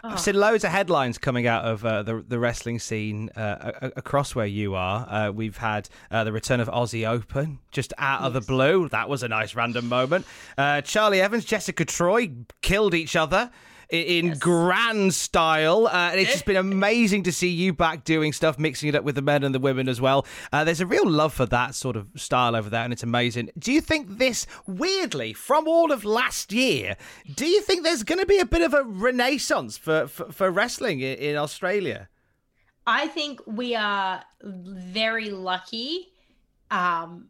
I've 0.03 0.19
seen 0.19 0.35
loads 0.35 0.63
of 0.63 0.71
headlines 0.71 1.17
coming 1.17 1.47
out 1.47 1.65
of 1.65 1.83
uh, 1.83 2.03
the 2.03 2.23
the 2.25 2.39
wrestling 2.39 2.79
scene 2.79 3.29
uh, 3.29 3.89
across 3.95 4.35
where 4.35 4.45
you 4.45 4.75
are. 4.75 5.07
Uh, 5.09 5.31
we've 5.31 5.57
had 5.57 5.89
uh, 6.11 6.23
the 6.23 6.31
return 6.31 6.59
of 6.59 6.67
Aussie 6.67 7.07
Open 7.07 7.59
just 7.71 7.93
out 7.97 8.21
yes. 8.21 8.27
of 8.27 8.33
the 8.33 8.41
blue. 8.41 8.87
That 8.89 9.09
was 9.09 9.23
a 9.23 9.27
nice 9.27 9.55
random 9.55 9.89
moment. 9.89 10.25
Uh, 10.57 10.81
Charlie 10.81 11.19
Evans, 11.19 11.45
Jessica 11.45 11.83
Troy 11.83 12.31
killed 12.61 12.93
each 12.93 13.15
other 13.15 13.51
in 13.89 14.27
yes. 14.27 14.39
grand 14.39 15.13
style. 15.13 15.87
Uh, 15.87 16.09
and 16.11 16.19
it's 16.19 16.31
just 16.31 16.45
been 16.45 16.57
amazing 16.57 17.23
to 17.23 17.31
see 17.31 17.49
you 17.49 17.73
back 17.73 18.03
doing 18.03 18.33
stuff, 18.33 18.59
mixing 18.59 18.89
it 18.89 18.95
up 18.95 19.03
with 19.03 19.15
the 19.15 19.21
men 19.21 19.43
and 19.43 19.53
the 19.53 19.59
women 19.59 19.87
as 19.87 20.01
well. 20.01 20.25
Uh, 20.51 20.63
there's 20.63 20.81
a 20.81 20.85
real 20.85 21.09
love 21.09 21.33
for 21.33 21.45
that 21.45 21.75
sort 21.75 21.95
of 21.95 22.07
style 22.15 22.55
over 22.55 22.69
there, 22.69 22.83
and 22.83 22.93
it's 22.93 23.03
amazing. 23.03 23.49
Do 23.57 23.71
you 23.71 23.81
think 23.81 24.17
this, 24.17 24.45
weirdly, 24.65 25.33
from 25.33 25.67
all 25.67 25.91
of 25.91 26.03
last 26.03 26.51
year, 26.51 26.95
do 27.35 27.45
you 27.45 27.61
think 27.61 27.83
there's 27.83 28.03
going 28.03 28.19
to 28.19 28.25
be 28.25 28.39
a 28.39 28.45
bit 28.45 28.61
of 28.61 28.73
a 28.73 28.83
renaissance 28.83 29.77
for, 29.77 30.07
for, 30.07 30.31
for 30.31 30.51
wrestling 30.51 30.99
in, 30.99 31.17
in 31.17 31.35
Australia? 31.35 32.09
I 32.85 33.07
think 33.07 33.41
we 33.45 33.75
are 33.75 34.23
very 34.41 35.29
lucky 35.29 36.07
um, 36.71 37.27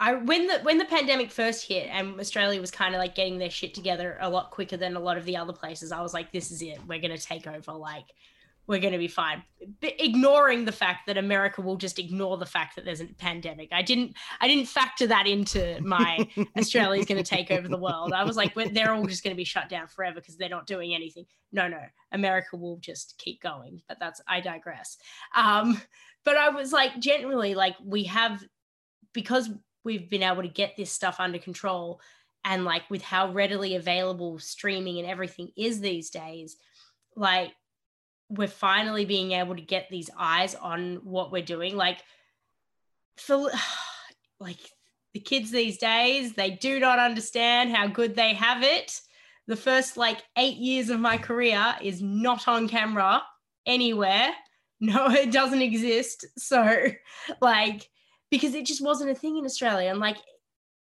I 0.00 0.14
when 0.14 0.46
the 0.46 0.60
when 0.60 0.78
the 0.78 0.86
pandemic 0.86 1.30
first 1.30 1.68
hit 1.68 1.88
and 1.90 2.18
Australia 2.18 2.58
was 2.58 2.70
kind 2.70 2.94
of 2.94 2.98
like 2.98 3.14
getting 3.14 3.38
their 3.38 3.50
shit 3.50 3.74
together 3.74 4.16
a 4.20 4.30
lot 4.30 4.50
quicker 4.50 4.78
than 4.78 4.96
a 4.96 5.00
lot 5.00 5.18
of 5.18 5.26
the 5.26 5.36
other 5.36 5.52
places, 5.52 5.92
I 5.92 6.00
was 6.00 6.14
like, 6.14 6.32
this 6.32 6.50
is 6.50 6.62
it. 6.62 6.78
We're 6.88 7.00
gonna 7.00 7.18
take 7.18 7.46
over. 7.46 7.72
Like, 7.72 8.06
we're 8.66 8.80
gonna 8.80 8.96
be 8.96 9.08
fine. 9.08 9.42
But 9.82 9.92
ignoring 9.98 10.64
the 10.64 10.72
fact 10.72 11.06
that 11.06 11.18
America 11.18 11.60
will 11.60 11.76
just 11.76 11.98
ignore 11.98 12.38
the 12.38 12.46
fact 12.46 12.76
that 12.76 12.86
there's 12.86 13.02
a 13.02 13.04
pandemic. 13.04 13.68
I 13.72 13.82
didn't 13.82 14.16
I 14.40 14.48
didn't 14.48 14.68
factor 14.68 15.06
that 15.06 15.26
into 15.26 15.78
my 15.82 16.26
Australia's 16.58 17.04
gonna 17.04 17.22
take 17.22 17.50
over 17.50 17.68
the 17.68 17.76
world. 17.76 18.14
I 18.14 18.24
was 18.24 18.38
like, 18.38 18.54
they're 18.54 18.94
all 18.94 19.04
just 19.04 19.22
gonna 19.22 19.36
be 19.36 19.44
shut 19.44 19.68
down 19.68 19.86
forever 19.86 20.20
because 20.20 20.38
they're 20.38 20.48
not 20.48 20.66
doing 20.66 20.94
anything. 20.94 21.26
No, 21.52 21.68
no, 21.68 21.82
America 22.12 22.56
will 22.56 22.78
just 22.78 23.18
keep 23.18 23.42
going. 23.42 23.82
But 23.86 23.98
that's 24.00 24.22
I 24.26 24.40
digress. 24.40 24.96
Um, 25.36 25.78
but 26.24 26.38
I 26.38 26.48
was 26.48 26.72
like, 26.72 26.98
generally, 27.00 27.54
like 27.54 27.76
we 27.84 28.04
have 28.04 28.42
because 29.12 29.50
we've 29.84 30.08
been 30.10 30.22
able 30.22 30.42
to 30.42 30.48
get 30.48 30.76
this 30.76 30.90
stuff 30.90 31.16
under 31.18 31.38
control 31.38 32.00
and 32.44 32.64
like 32.64 32.88
with 32.90 33.02
how 33.02 33.32
readily 33.32 33.76
available 33.76 34.38
streaming 34.38 34.98
and 34.98 35.08
everything 35.08 35.50
is 35.56 35.80
these 35.80 36.10
days 36.10 36.56
like 37.16 37.52
we're 38.30 38.48
finally 38.48 39.04
being 39.04 39.32
able 39.32 39.56
to 39.56 39.62
get 39.62 39.88
these 39.90 40.08
eyes 40.16 40.54
on 40.54 41.00
what 41.02 41.32
we're 41.32 41.42
doing. 41.42 41.76
Like 41.76 41.98
for 43.16 43.50
like 44.40 44.58
the 45.12 45.20
kids 45.20 45.50
these 45.50 45.76
days 45.76 46.34
they 46.34 46.50
do 46.50 46.78
not 46.78 46.98
understand 46.98 47.74
how 47.74 47.88
good 47.88 48.14
they 48.14 48.34
have 48.34 48.62
it. 48.62 49.00
The 49.46 49.56
first 49.56 49.96
like 49.96 50.22
8 50.38 50.56
years 50.56 50.90
of 50.90 51.00
my 51.00 51.18
career 51.18 51.74
is 51.82 52.00
not 52.00 52.46
on 52.48 52.68
camera 52.68 53.22
anywhere. 53.66 54.32
No 54.82 55.10
it 55.10 55.30
doesn't 55.30 55.60
exist. 55.60 56.24
So 56.38 56.86
like 57.42 57.86
because 58.30 58.54
it 58.54 58.66
just 58.66 58.82
wasn't 58.82 59.10
a 59.10 59.14
thing 59.14 59.36
in 59.36 59.44
Australia. 59.44 59.90
And 59.90 60.00
like, 60.00 60.18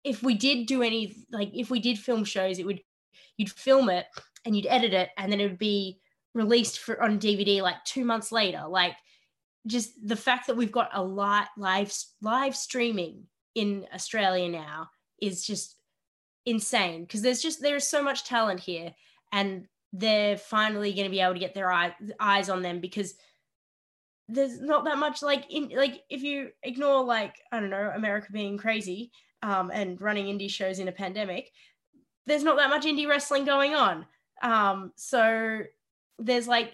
if 0.03 0.23
we 0.23 0.35
did 0.35 0.67
do 0.67 0.81
any, 0.83 1.15
like, 1.31 1.51
if 1.53 1.69
we 1.69 1.79
did 1.79 1.97
film 1.97 2.23
shows, 2.23 2.59
it 2.59 2.65
would, 2.65 2.81
you'd 3.37 3.51
film 3.51 3.89
it 3.89 4.05
and 4.45 4.55
you'd 4.55 4.67
edit 4.67 4.93
it 4.93 5.09
and 5.17 5.31
then 5.31 5.39
it 5.39 5.45
would 5.45 5.57
be 5.57 5.99
released 6.33 6.79
for 6.79 7.01
on 7.01 7.19
DVD 7.19 7.61
like 7.61 7.83
two 7.83 8.05
months 8.05 8.31
later. 8.31 8.63
Like, 8.67 8.95
just 9.65 9.91
the 10.07 10.15
fact 10.15 10.47
that 10.47 10.55
we've 10.55 10.71
got 10.71 10.89
a 10.93 11.03
live 11.03 11.47
live 11.57 11.93
live 12.21 12.55
streaming 12.55 13.23
in 13.55 13.85
Australia 13.93 14.49
now 14.49 14.89
is 15.21 15.45
just 15.45 15.75
insane 16.45 17.01
because 17.03 17.21
there's 17.21 17.41
just 17.41 17.61
there's 17.61 17.85
so 17.85 18.01
much 18.01 18.23
talent 18.23 18.59
here 18.59 18.93
and 19.33 19.67
they're 19.93 20.37
finally 20.37 20.93
going 20.93 21.05
to 21.05 21.11
be 21.11 21.19
able 21.19 21.33
to 21.33 21.39
get 21.39 21.53
their 21.53 21.71
eye, 21.71 21.93
eyes 22.19 22.49
on 22.49 22.61
them 22.61 22.79
because 22.79 23.15
there's 24.29 24.59
not 24.59 24.85
that 24.85 24.97
much 24.97 25.21
like 25.21 25.45
in 25.49 25.69
like 25.69 26.03
if 26.09 26.21
you 26.21 26.49
ignore 26.63 27.03
like 27.03 27.35
I 27.51 27.59
don't 27.59 27.69
know 27.69 27.91
America 27.95 28.31
being 28.31 28.57
crazy 28.57 29.11
um, 29.41 29.71
and 29.73 30.01
running 30.01 30.25
indie 30.25 30.49
shows 30.49 30.79
in 30.79 30.87
a 30.87 30.91
pandemic, 30.91 31.51
there's 32.25 32.43
not 32.43 32.57
that 32.57 32.69
much 32.69 32.85
indie 32.85 33.07
wrestling 33.07 33.45
going 33.45 33.73
on. 33.73 34.05
Um, 34.41 34.91
so 34.95 35.61
there's 36.19 36.47
like 36.47 36.73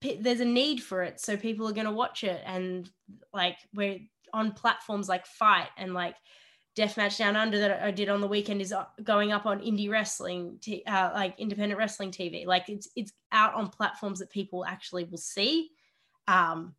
there's 0.00 0.40
a 0.40 0.46
need 0.46 0.82
for 0.82 1.02
it, 1.02 1.20
so 1.20 1.36
people 1.36 1.68
are 1.68 1.72
gonna 1.72 1.92
watch 1.92 2.24
it, 2.24 2.40
and 2.46 2.88
like 3.34 3.56
we're 3.74 3.98
on 4.32 4.52
platforms 4.52 5.08
like 5.08 5.26
FITE 5.26 5.68
and 5.76 5.92
like 5.92 6.14
Deathmatch 6.76 7.18
Down 7.18 7.34
Under 7.34 7.58
that 7.58 7.82
I 7.82 7.90
did 7.90 8.08
on 8.08 8.20
the 8.20 8.28
weekend 8.28 8.62
is 8.62 8.72
uh, 8.72 8.84
going 9.02 9.32
up 9.32 9.44
on 9.44 9.60
indie 9.60 9.90
wrestling, 9.90 10.58
t- 10.60 10.84
uh, 10.86 11.10
like 11.12 11.38
independent 11.38 11.78
wrestling 11.78 12.12
TV. 12.12 12.46
Like 12.46 12.68
it's 12.68 12.88
it's 12.94 13.12
out 13.32 13.54
on 13.54 13.68
platforms 13.68 14.20
that 14.20 14.30
people 14.30 14.64
actually 14.64 15.04
will 15.04 15.18
see 15.18 15.70
um, 16.30 16.74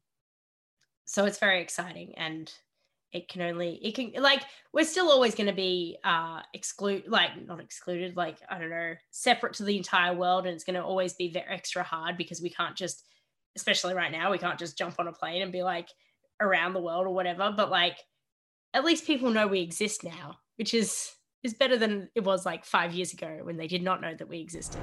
so 1.06 1.26
it's 1.26 1.40
very 1.40 1.62
exciting 1.62 2.14
and 2.16 2.52
it 3.12 3.28
can 3.28 3.42
only 3.42 3.78
it 3.84 3.94
can 3.94 4.14
like 4.22 4.44
we're 4.72 4.86
still 4.86 5.12
always 5.12 5.36
going 5.36 5.48
to 5.48 5.54
be 5.54 5.98
uh 6.06 6.40
exclude 6.54 7.04
like 7.08 7.32
not 7.46 7.60
excluded 7.60 8.16
like 8.16 8.38
i 8.50 8.58
don't 8.58 8.70
know 8.70 8.94
separate 9.10 9.54
to 9.54 9.66
the 9.66 9.76
entire 9.76 10.16
world 10.16 10.46
and 10.46 10.56
it's 10.56 10.64
going 10.64 10.76
to 10.76 10.82
always 10.82 11.14
be 11.14 11.30
very 11.30 11.50
extra 11.50 11.84
hard 11.84 12.16
because 12.16 12.42
we 12.42 12.50
can't 12.50 12.78
just 12.78 13.06
especially 13.58 13.94
right 13.94 14.14
now 14.14 14.32
we 14.32 14.38
can't 14.38 14.58
just 14.58 14.78
jump 14.78 14.96
on 14.98 15.10
a 15.10 15.12
plane 15.12 15.42
and 15.42 15.52
be 15.52 15.62
like 15.62 15.90
around 16.40 16.72
the 16.72 16.82
world 16.82 17.06
or 17.06 17.14
whatever 17.14 17.54
but 17.56 17.70
like 17.70 17.98
at 18.74 18.86
least 18.86 19.06
people 19.06 19.30
know 19.30 19.48
we 19.48 19.60
exist 19.60 20.06
now 20.06 20.38
which 20.56 20.74
is 20.74 21.12
is 21.44 21.54
better 21.54 21.78
than 21.78 22.10
it 22.16 22.24
was 22.24 22.46
like 22.46 22.64
5 22.64 22.94
years 22.94 23.12
ago 23.12 23.40
when 23.44 23.58
they 23.58 23.68
did 23.68 23.84
not 23.84 24.00
know 24.00 24.16
that 24.16 24.30
we 24.30 24.40
existed 24.40 24.80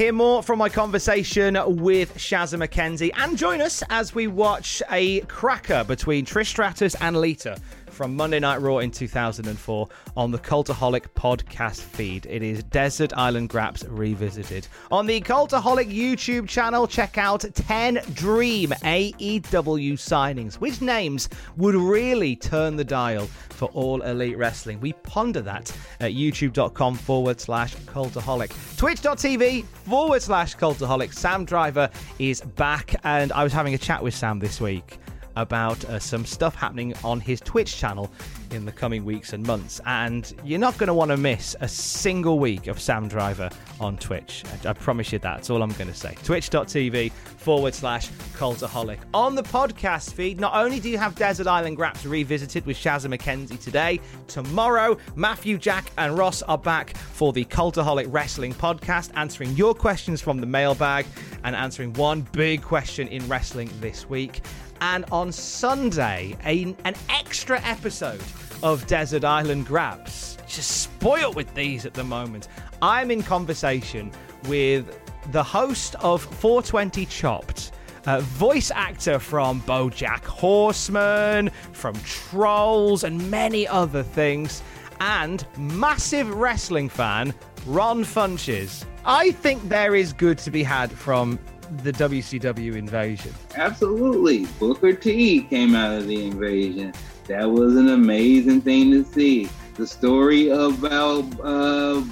Hear 0.00 0.14
more 0.14 0.42
from 0.42 0.58
my 0.58 0.70
conversation 0.70 1.58
with 1.76 2.16
Shazza 2.16 2.56
McKenzie. 2.56 3.10
And 3.18 3.36
join 3.36 3.60
us 3.60 3.82
as 3.90 4.14
we 4.14 4.28
watch 4.28 4.82
a 4.90 5.20
cracker 5.28 5.84
between 5.84 6.24
Trish 6.24 6.46
Stratus 6.46 6.94
and 7.02 7.20
Lita 7.20 7.58
from 7.90 8.16
Monday 8.16 8.38
Night 8.40 8.60
Raw 8.60 8.78
in 8.78 8.90
2004 8.90 9.88
on 10.16 10.30
the 10.30 10.38
Cultaholic 10.38 11.06
podcast 11.14 11.80
feed. 11.80 12.26
It 12.26 12.42
is 12.42 12.62
Desert 12.64 13.12
Island 13.16 13.48
Graps 13.48 13.84
Revisited. 13.84 14.68
On 14.90 15.06
the 15.06 15.20
Cultaholic 15.20 15.92
YouTube 15.92 16.48
channel, 16.48 16.86
check 16.86 17.18
out 17.18 17.44
10 17.52 18.00
Dream 18.14 18.70
AEW 18.70 19.92
signings. 19.94 20.54
Which 20.54 20.80
names 20.80 21.28
would 21.56 21.74
really 21.74 22.36
turn 22.36 22.76
the 22.76 22.84
dial 22.84 23.26
for 23.50 23.68
all 23.70 24.02
elite 24.02 24.38
wrestling? 24.38 24.80
We 24.80 24.92
ponder 24.92 25.40
that 25.42 25.76
at 26.00 26.12
youtube.com 26.12 26.94
forward 26.96 27.40
slash 27.40 27.76
cultaholic. 27.76 28.52
Twitch.tv 28.76 29.64
forward 29.64 30.22
slash 30.22 30.56
cultaholic. 30.56 31.12
Sam 31.12 31.44
Driver 31.44 31.90
is 32.18 32.40
back, 32.40 32.94
and 33.04 33.32
I 33.32 33.44
was 33.44 33.52
having 33.52 33.74
a 33.74 33.78
chat 33.78 34.02
with 34.02 34.14
Sam 34.14 34.38
this 34.38 34.60
week 34.60 34.98
about 35.40 35.84
uh, 35.84 35.98
some 35.98 36.24
stuff 36.24 36.54
happening 36.54 36.94
on 37.04 37.20
his 37.20 37.40
Twitch 37.40 37.76
channel 37.76 38.10
in 38.50 38.64
the 38.64 38.72
coming 38.72 39.04
weeks 39.04 39.32
and 39.32 39.46
months. 39.46 39.80
And 39.86 40.32
you're 40.44 40.58
not 40.58 40.76
going 40.78 40.88
to 40.88 40.94
want 40.94 41.10
to 41.10 41.16
miss 41.16 41.56
a 41.60 41.68
single 41.68 42.38
week 42.38 42.66
of 42.66 42.80
Sam 42.80 43.08
Driver 43.08 43.50
on 43.78 43.96
Twitch. 43.96 44.44
I, 44.64 44.70
I 44.70 44.72
promise 44.72 45.12
you 45.12 45.18
that. 45.20 45.36
That's 45.36 45.50
all 45.50 45.62
I'm 45.62 45.72
going 45.72 45.88
to 45.88 45.94
say. 45.94 46.14
Twitch.tv 46.24 47.12
forward 47.12 47.74
slash 47.74 48.10
cultaholic. 48.36 48.98
On 49.14 49.34
the 49.34 49.42
podcast 49.42 50.12
feed, 50.12 50.38
not 50.40 50.54
only 50.54 50.80
do 50.80 50.90
you 50.90 50.98
have 50.98 51.14
Desert 51.14 51.46
Island 51.46 51.76
Graps 51.76 52.04
revisited 52.04 52.66
with 52.66 52.76
Shazza 52.76 53.14
McKenzie 53.14 53.58
today, 53.62 54.00
tomorrow, 54.26 54.98
Matthew, 55.14 55.56
Jack, 55.56 55.90
and 55.96 56.18
Ross 56.18 56.42
are 56.42 56.58
back 56.58 56.96
for 56.96 57.32
the 57.32 57.44
Cultaholic 57.44 58.06
Wrestling 58.10 58.52
podcast, 58.52 59.10
answering 59.14 59.52
your 59.56 59.74
questions 59.74 60.20
from 60.20 60.40
the 60.40 60.46
mailbag 60.46 61.06
and 61.44 61.56
answering 61.56 61.92
one 61.94 62.22
big 62.32 62.62
question 62.62 63.08
in 63.08 63.26
wrestling 63.28 63.70
this 63.80 64.08
week. 64.08 64.42
And 64.80 65.04
on 65.12 65.30
Sunday, 65.32 66.36
a, 66.44 66.74
an 66.84 66.94
extra 67.08 67.60
episode 67.62 68.22
of 68.62 68.86
Desert 68.86 69.24
Island 69.24 69.66
Graps. 69.66 70.38
Just 70.46 70.82
spoiled 70.82 71.36
with 71.36 71.52
these 71.54 71.86
at 71.86 71.94
the 71.94 72.04
moment. 72.04 72.48
I'm 72.82 73.10
in 73.10 73.22
conversation 73.22 74.10
with 74.48 74.98
the 75.32 75.42
host 75.42 75.96
of 75.96 76.22
420 76.22 77.06
Chopped. 77.06 77.72
Uh, 78.06 78.20
voice 78.20 78.70
actor 78.70 79.18
from 79.18 79.60
Bojack 79.62 80.24
Horseman, 80.24 81.50
from 81.72 81.94
Trolls, 81.96 83.04
and 83.04 83.30
many 83.30 83.68
other 83.68 84.02
things, 84.02 84.62
and 85.00 85.46
massive 85.58 86.32
wrestling 86.34 86.88
fan 86.88 87.34
Ron 87.66 88.02
Funches. 88.02 88.86
I 89.04 89.32
think 89.32 89.68
there 89.68 89.94
is 89.94 90.14
good 90.14 90.38
to 90.38 90.50
be 90.50 90.62
had 90.62 90.90
from 90.90 91.38
the 91.78 91.92
WCW 91.92 92.76
invasion. 92.76 93.32
Absolutely. 93.56 94.46
Booker 94.58 94.92
T 94.92 95.42
came 95.42 95.74
out 95.74 95.96
of 95.96 96.06
the 96.06 96.26
invasion. 96.26 96.92
That 97.26 97.44
was 97.44 97.76
an 97.76 97.90
amazing 97.90 98.60
thing 98.62 98.90
to 98.90 99.04
see. 99.04 99.48
The 99.74 99.86
story 99.86 100.48
about 100.48 101.24
uh, 101.42 102.02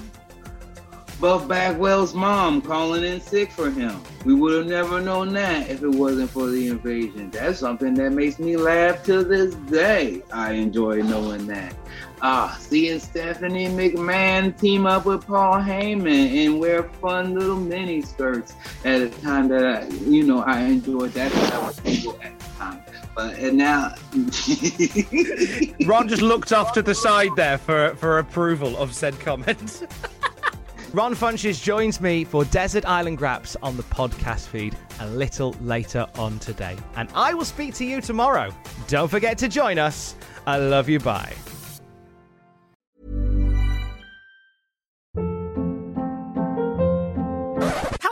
Buff 1.19 1.47
Bagwell's 1.49 2.13
mom 2.13 2.61
calling 2.61 3.03
in 3.03 3.19
sick 3.19 3.51
for 3.51 3.69
him. 3.69 4.01
We 4.23 4.33
would 4.33 4.55
have 4.55 4.67
never 4.67 5.01
known 5.01 5.33
that 5.33 5.69
if 5.69 5.83
it 5.83 5.89
wasn't 5.89 6.29
for 6.29 6.47
the 6.47 6.69
invasion. 6.69 7.29
That's 7.29 7.59
something 7.59 7.93
that 7.95 8.11
makes 8.11 8.39
me 8.39 8.55
laugh 8.55 9.03
to 9.03 9.25
this 9.25 9.53
day. 9.55 10.21
I 10.31 10.53
enjoy 10.53 11.01
knowing 11.01 11.45
that. 11.47 11.75
Ah, 12.21 12.57
seeing 12.59 12.99
Stephanie 12.99 13.67
McMahon 13.67 14.57
team 14.59 14.85
up 14.85 15.05
with 15.05 15.25
Paul 15.25 15.55
Heyman 15.55 16.45
and 16.45 16.59
wear 16.59 16.83
fun 16.83 17.33
little 17.33 17.55
mini 17.55 18.01
skirts 18.01 18.53
at 18.83 19.01
a 19.01 19.09
time 19.09 19.47
that 19.49 19.65
I, 19.65 19.87
you 19.87 20.23
know, 20.23 20.39
I 20.39 20.61
enjoyed 20.61 21.13
that 21.13 21.31
because 21.31 21.51
I 21.51 21.65
was 21.65 21.75
single 21.77 22.19
at 22.21 22.37
the 22.37 22.45
time. 22.57 22.81
But 23.15 23.39
and 23.39 23.57
now, 23.57 23.95
Ron 25.87 26.07
just 26.09 26.21
looked 26.21 26.51
off 26.51 26.73
to 26.73 26.81
the 26.81 26.93
side 26.95 27.31
there 27.35 27.57
for 27.57 27.95
for 27.95 28.19
approval 28.19 28.77
of 28.77 28.93
said 28.93 29.19
comment. 29.19 29.83
Ron 30.93 31.13
Funches 31.13 31.61
joins 31.61 32.01
me 32.01 32.23
for 32.23 32.45
Desert 32.45 32.83
Island 32.85 33.19
Graps 33.19 33.55
on 33.61 33.77
the 33.77 33.83
podcast 33.83 34.47
feed 34.47 34.75
a 34.99 35.07
little 35.07 35.55
later 35.61 36.07
on 36.17 36.39
today. 36.39 36.75
And 36.95 37.09
I 37.13 37.35
will 37.35 37.45
speak 37.45 37.75
to 37.75 37.85
you 37.85 38.01
tomorrow. 38.01 38.51
Don't 38.87 39.07
forget 39.07 39.37
to 39.37 39.47
join 39.47 39.77
us. 39.77 40.15
I 40.47 40.57
love 40.57 40.89
you. 40.89 40.99
Bye. 40.99 41.35